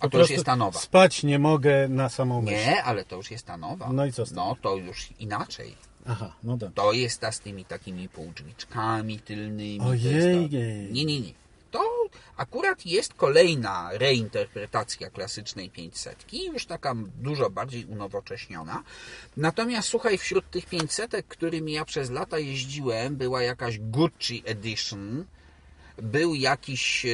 A 0.00 0.02
Po 0.02 0.08
to 0.10 0.18
już 0.18 0.30
jest 0.30 0.44
ta 0.44 0.56
nowa. 0.56 0.80
Spać 0.80 1.22
nie 1.22 1.38
mogę 1.38 1.88
na 1.88 2.08
samą 2.08 2.42
myśl. 2.42 2.56
Nie, 2.56 2.82
ale 2.84 3.04
to 3.04 3.16
już 3.16 3.30
jest 3.30 3.46
ta 3.46 3.56
nowa. 3.56 3.92
No 3.92 4.06
i 4.06 4.12
co 4.12 4.26
z 4.26 4.28
tym? 4.28 4.36
No 4.36 4.56
to 4.62 4.76
już 4.76 5.08
inaczej. 5.18 5.74
Aha, 6.08 6.32
no 6.44 6.56
dobrze. 6.56 6.74
To 6.74 6.92
jest 6.92 7.20
ta 7.20 7.32
z 7.32 7.40
tymi 7.40 7.64
takimi 7.64 8.08
półdrzwiczkami 8.08 9.18
tylnymi. 9.20 9.80
Ojej. 9.80 10.50
Nie, 10.92 11.04
nie, 11.04 11.20
nie. 11.20 11.32
Akurat 12.36 12.86
jest 12.86 13.14
kolejna 13.14 13.90
reinterpretacja 13.92 15.10
klasycznej 15.10 15.70
500, 15.70 16.32
już 16.32 16.66
taka 16.66 16.94
dużo 17.18 17.50
bardziej 17.50 17.84
unowocześniona. 17.84 18.82
Natomiast 19.36 19.88
słuchaj, 19.88 20.18
wśród 20.18 20.50
tych 20.50 20.66
500, 20.66 21.12
którymi 21.28 21.72
ja 21.72 21.84
przez 21.84 22.10
lata 22.10 22.38
jeździłem, 22.38 23.16
była 23.16 23.42
jakaś 23.42 23.78
Gucci 23.78 24.42
Edition, 24.44 25.24
był 26.02 26.34
jakiś 26.34 27.06
e, 27.06 27.08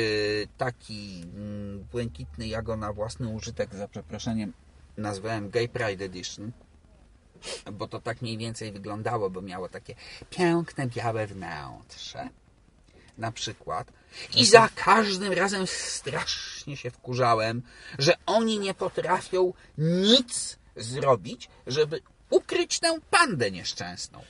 taki 0.59 1.23
mm, 1.35 1.85
błękitny, 1.93 2.47
ja 2.47 2.63
go 2.63 2.77
na 2.77 2.93
własny 2.93 3.29
użytek, 3.29 3.75
za 3.75 3.89
przeproszeniem, 3.89 4.53
nazwałem 4.97 5.51
Gay 5.51 5.69
Pride 5.69 6.05
Edition 6.05 6.53
bo 7.73 7.89
to 7.89 8.01
tak 8.01 8.23
mniej 8.23 8.39
więcej 8.39 8.73
wyglądało, 8.73 9.31
bo 9.31 9.43
miało 9.43 9.69
takie 9.69 9.95
piękne 10.31 10.87
białe 10.87 11.27
wnętrze. 11.27 12.29
Na 13.19 13.33
przykład. 13.33 13.93
I 14.37 14.45
za 14.47 14.69
każdym 14.75 15.33
razem 15.33 15.67
strasznie 15.67 16.77
się 16.77 16.91
wkurzałem, 16.91 17.63
że 17.99 18.13
oni 18.27 18.59
nie 18.59 18.75
potrafią 18.75 19.53
nic 19.79 20.59
zrobić, 20.77 21.49
żeby 21.67 22.01
ukryć 22.31 22.81
tę 22.81 22.99
pandę 23.11 23.51
nieszczęsną. 23.51 24.23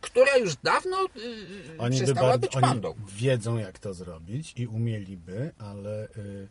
Która 0.00 0.36
już 0.36 0.56
dawno 0.56 0.96
yy, 1.02 1.78
Oni, 1.78 1.98
by 1.98 2.04
przestała 2.04 2.28
bardzo- 2.28 2.38
być 2.46 2.56
oni 2.56 2.62
pandą. 2.66 2.94
wiedzą, 3.08 3.58
jak 3.58 3.78
to 3.78 3.94
zrobić 3.94 4.52
i 4.56 4.66
umieliby, 4.66 5.52
ale 5.58 6.04
y, 6.16 6.48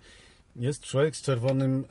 jest 0.55 0.81
człowiek 0.83 1.15
z, 1.15 1.21
czerwonym, 1.21 1.85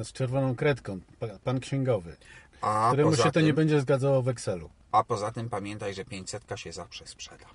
e, 0.00 0.04
z 0.04 0.12
czerwoną 0.12 0.54
kredką, 0.56 1.00
pa- 1.20 1.38
pan 1.44 1.60
księgowy, 1.60 2.16
A 2.60 2.88
któremu 2.92 3.16
się 3.16 3.30
to 3.32 3.40
nie 3.40 3.46
tym, 3.46 3.56
będzie 3.56 3.80
zgadzało 3.80 4.22
w 4.22 4.28
Excelu. 4.28 4.70
a 4.92 5.04
poza 5.04 5.32
tym 5.32 5.48
pamiętaj, 5.50 5.94
że 5.94 6.04
500 6.04 6.42
się 6.56 6.72
zawsze 6.72 7.06
sprzeda. 7.06 7.46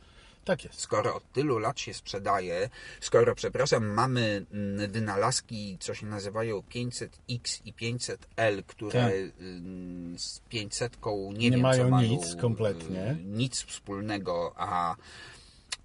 Tak 0.47 0.63
jest. 0.63 0.79
skoro 0.79 1.15
od 1.15 1.31
tylu 1.31 1.57
lat 1.60 1.79
się 1.79 1.93
sprzedaje, 1.93 2.69
skoro, 3.01 3.36
przepraszam, 3.36 3.86
mamy 3.88 4.45
mm, 4.53 4.91
wynalazki, 4.91 5.77
co 5.79 5.93
się 5.93 6.05
nazywają 6.05 6.60
500X 6.60 7.62
i 7.65 7.73
500L, 7.73 8.63
które 8.67 8.91
Tak. 9.01 9.13
mm, 9.39 10.19
z 10.19 10.39
500 10.39 10.97
nie, 11.05 11.38
Nie 11.38 11.51
wiem, 11.51 11.60
mają 11.62 11.83
co 11.83 11.89
mają 11.89 12.10
nic 12.10 12.36
kompletnie. 12.36 13.12
y, 13.12 13.23
nic 13.25 13.62
wspólnego, 13.63 14.53
a 14.57 14.95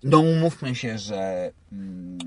no 0.03 0.19
umówmy 0.19 0.75
się, 0.75 0.99
że 0.99 1.53
mm, 1.73 2.19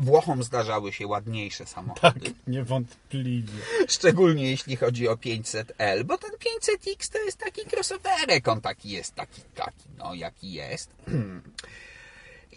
Włochom 0.00 0.42
zdarzały 0.42 0.92
się 0.92 1.06
ładniejsze 1.06 1.66
samochody. 1.66 2.20
Tak, 2.20 2.32
niewątpliwie. 2.46 3.52
Szczególnie 3.88 4.50
jeśli 4.50 4.76
chodzi 4.76 5.08
o 5.08 5.14
500L, 5.14 6.04
bo 6.04 6.18
ten 6.18 6.30
500X 6.30 7.12
to 7.12 7.18
jest 7.18 7.38
taki 7.38 7.60
crossoverek, 7.76 8.48
on 8.48 8.60
taki 8.60 8.90
jest, 8.90 9.14
taki, 9.14 9.40
taki, 9.54 9.84
no 9.98 10.14
jaki 10.14 10.52
jest. 10.52 10.90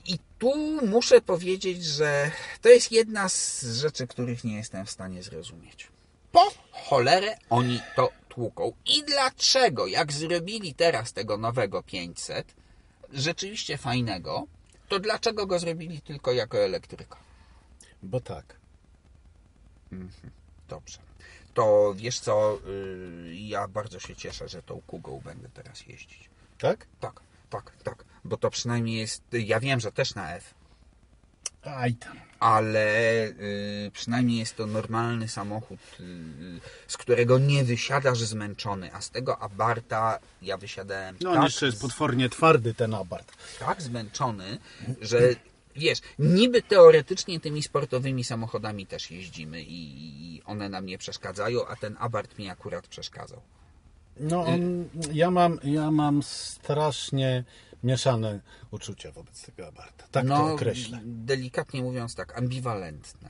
I 0.05 0.19
tu 0.39 0.81
muszę 0.87 1.21
powiedzieć, 1.21 1.85
że 1.85 2.31
to 2.61 2.69
jest 2.69 2.91
jedna 2.91 3.29
z 3.29 3.63
rzeczy, 3.63 4.07
których 4.07 4.43
nie 4.43 4.55
jestem 4.55 4.85
w 4.85 4.91
stanie 4.91 5.23
zrozumieć. 5.23 5.87
Po 6.31 6.53
cholerę 6.71 7.37
oni 7.49 7.81
to 7.95 8.09
tłuką. 8.29 8.73
I 8.85 9.03
dlaczego, 9.03 9.87
jak 9.87 10.11
zrobili 10.11 10.73
teraz 10.73 11.13
tego 11.13 11.37
nowego 11.37 11.83
500, 11.83 12.53
rzeczywiście 13.13 13.77
fajnego, 13.77 14.47
to 14.87 14.99
dlaczego 14.99 15.45
go 15.47 15.59
zrobili 15.59 16.01
tylko 16.01 16.31
jako 16.31 16.57
elektryka? 16.57 17.17
Bo 18.03 18.19
tak. 18.19 18.55
Dobrze. 20.69 20.97
To 21.53 21.93
wiesz 21.97 22.19
co, 22.19 22.59
yy, 23.25 23.35
ja 23.35 23.67
bardzo 23.67 23.99
się 23.99 24.15
cieszę, 24.15 24.47
że 24.49 24.63
tą 24.63 24.81
Kugą 24.87 25.21
będę 25.25 25.49
teraz 25.49 25.87
jeździć. 25.87 26.29
Tak? 26.57 26.87
Tak, 26.99 27.19
tak, 27.49 27.71
tak. 27.83 28.05
Bo 28.23 28.37
to 28.37 28.49
przynajmniej 28.49 28.97
jest, 28.97 29.23
ja 29.31 29.59
wiem, 29.59 29.79
że 29.79 29.91
też 29.91 30.15
na 30.15 30.35
F, 30.35 30.53
Aj 31.63 31.93
tam. 31.93 32.17
ale 32.39 32.93
yy, 33.83 33.91
przynajmniej 33.93 34.37
jest 34.39 34.55
to 34.55 34.65
normalny 34.67 35.27
samochód, 35.27 35.79
yy, 35.99 36.05
z 36.87 36.97
którego 36.97 37.39
nie 37.39 37.63
wysiadasz 37.63 38.19
zmęczony, 38.19 38.93
a 38.93 39.01
z 39.01 39.09
tego 39.09 39.39
Abarta 39.39 40.19
ja 40.41 40.57
wysiadałem 40.57 41.15
No 41.21 41.29
on 41.29 41.35
tak, 41.35 41.43
jeszcze 41.45 41.65
jest 41.65 41.81
potwornie 41.81 42.29
twardy 42.29 42.73
ten 42.73 42.93
abart. 42.93 43.31
tak 43.59 43.81
zmęczony, 43.81 44.57
że 45.01 45.19
wiesz, 45.75 45.99
niby 46.19 46.61
teoretycznie 46.61 47.39
tymi 47.39 47.63
sportowymi 47.63 48.23
samochodami 48.23 48.85
też 48.85 49.11
jeździmy 49.11 49.63
i 49.67 50.41
one 50.45 50.69
nam 50.69 50.85
nie 50.85 50.97
przeszkadzają, 50.97 51.67
a 51.67 51.75
ten 51.75 51.95
Abarth 51.99 52.39
mi 52.39 52.49
akurat 52.49 52.87
przeszkadzał. 52.87 53.41
No 54.19 54.45
on, 54.45 54.89
ja 55.13 55.31
mam, 55.31 55.59
ja 55.63 55.91
mam 55.91 56.23
strasznie 56.23 57.43
mieszane 57.83 58.39
uczucia 58.71 59.11
wobec 59.11 59.45
tego 59.45 59.67
abarta. 59.67 60.07
Tak 60.11 60.27
to 60.27 60.53
określę. 60.53 60.99
delikatnie 61.05 61.81
mówiąc 61.81 62.15
tak, 62.15 62.37
ambiwalentne. 62.37 63.29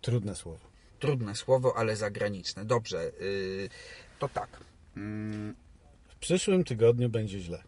Trudne 0.00 0.36
słowo. 0.36 0.66
Trudne 0.98 1.34
słowo, 1.34 1.76
ale 1.76 1.96
zagraniczne. 1.96 2.64
Dobrze, 2.64 3.12
yy, 3.20 3.68
to 4.18 4.28
tak. 4.28 4.48
W 6.08 6.16
przyszłym 6.20 6.64
tygodniu 6.64 7.08
będzie 7.08 7.40
źle. 7.40 7.62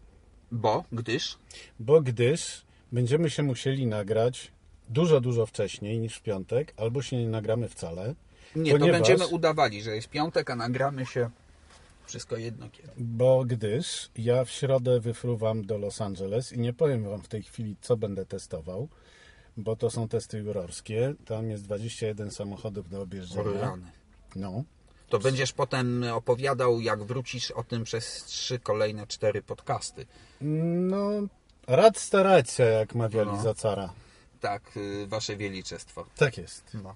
Bo, 0.51 0.83
gdyż, 0.91 1.37
Bo 1.79 2.01
gdyż 2.01 2.64
będziemy 2.91 3.29
się 3.29 3.43
musieli 3.43 3.85
nagrać 3.87 4.51
dużo, 4.89 5.21
dużo 5.21 5.45
wcześniej 5.45 5.99
niż 5.99 6.15
w 6.15 6.21
piątek, 6.21 6.73
albo 6.77 7.01
się 7.01 7.17
nie 7.17 7.29
nagramy 7.29 7.69
wcale. 7.69 8.15
nie, 8.55 8.71
to 8.71 8.77
ponieważ- 8.79 9.01
będziemy 9.01 9.27
udawali, 9.27 9.81
że 9.83 9.95
jest 9.95 10.09
piątek, 10.09 10.49
a 10.49 10.55
nagramy 10.55 11.05
się 11.05 11.29
wszystko 12.05 12.37
jedno 12.37 12.69
kiedy. 12.69 12.89
Bo 12.97 13.45
gdyż 13.45 14.09
ja 14.17 14.45
w 14.45 14.49
środę 14.49 14.99
wyfruwam 14.99 15.65
do 15.65 15.77
Los 15.77 16.01
Angeles 16.01 16.53
i 16.53 16.59
nie 16.59 16.73
powiem 16.73 17.03
Wam 17.03 17.21
w 17.21 17.27
tej 17.27 17.43
chwili, 17.43 17.75
co 17.81 17.97
będę 17.97 18.25
testował, 18.25 18.87
bo 19.57 19.75
to 19.75 19.89
są 19.89 20.07
testy 20.07 20.37
jurorskie. 20.39 21.13
Tam 21.25 21.49
jest 21.49 21.63
21 21.63 22.31
samochodów 22.31 22.89
do 22.89 23.01
objeżdżenia. 23.01 23.77
No. 24.35 24.63
To 25.09 25.19
będziesz 25.19 25.53
potem 25.53 26.03
opowiadał, 26.13 26.81
jak 26.81 27.03
wrócisz 27.03 27.51
o 27.51 27.63
tym 27.63 27.83
przez 27.83 28.23
trzy 28.23 28.59
kolejne 28.59 29.07
cztery 29.07 29.41
podcasty. 29.41 30.05
No, 30.41 31.09
rad 31.67 31.97
starać 31.97 32.49
się, 32.51 32.63
jak 32.63 32.95
mawiali 32.95 33.29
No. 33.31 33.41
za 33.41 33.53
cara. 33.53 33.93
Tak, 34.41 34.75
yy, 34.75 35.07
wasze 35.07 35.35
wieliczestwo. 35.37 36.05
Tak 36.15 36.37
jest. 36.37 36.63
No. 36.83 36.95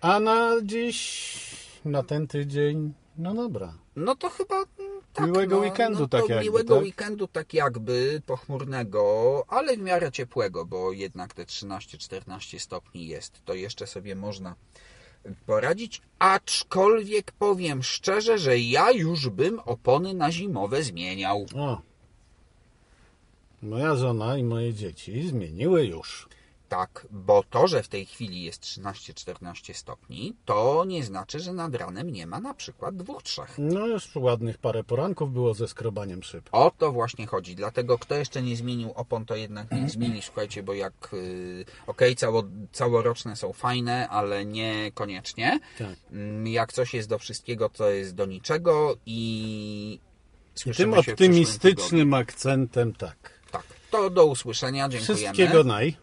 A 0.00 0.20
na 0.20 0.50
dziś, 0.62 1.38
na 1.84 2.02
ten 2.02 2.26
tydzień, 2.26 2.92
no 3.18 3.34
dobra. 3.34 3.74
No 3.96 4.16
to 4.16 4.30
chyba 4.30 4.56
mm, 4.56 5.00
tak, 5.12 5.26
Miłego 5.26 5.56
no, 5.56 5.62
weekendu 5.62 6.00
no 6.00 6.08
tak 6.08 6.28
jakby, 6.28 6.44
Miłego 6.44 6.74
tak? 6.74 6.84
weekendu 6.84 7.26
tak 7.26 7.54
jakby, 7.54 8.22
pochmurnego, 8.26 9.44
ale 9.48 9.76
w 9.76 9.80
miarę 9.80 10.12
ciepłego, 10.12 10.64
bo 10.64 10.92
jednak 10.92 11.34
te 11.34 11.44
13-14 11.44 12.58
stopni 12.58 13.06
jest. 13.06 13.44
To 13.44 13.54
jeszcze 13.54 13.86
sobie 13.86 14.14
można 14.16 14.54
poradzić. 15.46 16.02
Aczkolwiek 16.18 17.32
powiem 17.32 17.82
szczerze, 17.82 18.38
że 18.38 18.58
ja 18.58 18.90
już 18.90 19.28
bym 19.28 19.60
opony 19.60 20.14
na 20.14 20.32
zimowe 20.32 20.82
zmieniał. 20.82 21.46
O. 21.56 21.82
Moja 23.62 23.94
żona 23.96 24.36
i 24.36 24.44
moje 24.44 24.74
dzieci 24.74 25.28
zmieniły 25.28 25.86
już. 25.86 26.28
Tak, 26.68 27.06
bo 27.10 27.42
to, 27.50 27.68
że 27.68 27.82
w 27.82 27.88
tej 27.88 28.06
chwili 28.06 28.42
jest 28.42 28.62
13-14 28.62 29.74
stopni, 29.74 30.36
to 30.44 30.84
nie 30.86 31.04
znaczy, 31.04 31.40
że 31.40 31.52
nad 31.52 31.74
ranem 31.74 32.10
nie 32.10 32.26
ma 32.26 32.40
na 32.40 32.54
przykład 32.54 32.96
dwóch, 32.96 33.22
trzech. 33.22 33.54
No 33.58 33.86
już 33.86 34.16
ładnych 34.16 34.58
parę 34.58 34.84
poranków 34.84 35.32
było 35.32 35.54
ze 35.54 35.68
skrobaniem 35.68 36.22
szyb. 36.22 36.48
O 36.52 36.72
to 36.78 36.92
właśnie 36.92 37.26
chodzi. 37.26 37.54
Dlatego 37.56 37.98
kto 37.98 38.14
jeszcze 38.14 38.42
nie 38.42 38.56
zmienił 38.56 38.92
opon, 38.92 39.24
to 39.26 39.36
jednak 39.36 39.70
niech 39.72 39.90
zmieni. 39.90 40.22
Słuchajcie, 40.22 40.62
bo 40.62 40.74
jak 40.74 41.08
yy, 41.12 41.64
okej, 41.86 42.16
cało, 42.16 42.42
całoroczne 42.72 43.36
są 43.36 43.52
fajne, 43.52 44.08
ale 44.08 44.44
niekoniecznie. 44.44 45.60
Tak. 45.78 45.96
Mm, 46.12 46.46
Jak 46.46 46.72
coś 46.72 46.94
jest 46.94 47.08
do 47.08 47.18
wszystkiego, 47.18 47.68
to 47.68 47.90
jest 47.90 48.14
do 48.14 48.26
niczego 48.26 48.96
i 49.06 50.00
I 50.66 50.70
tym 50.70 50.94
optymistycznym 50.94 52.14
akcentem. 52.14 52.92
Tak. 52.92 53.31
To 53.92 54.10
do 54.10 54.26
usłyszenia. 54.26 54.88
Dziękujemy. 54.88 55.14
Wszystkiego 55.16 55.64
naj. 55.64 55.96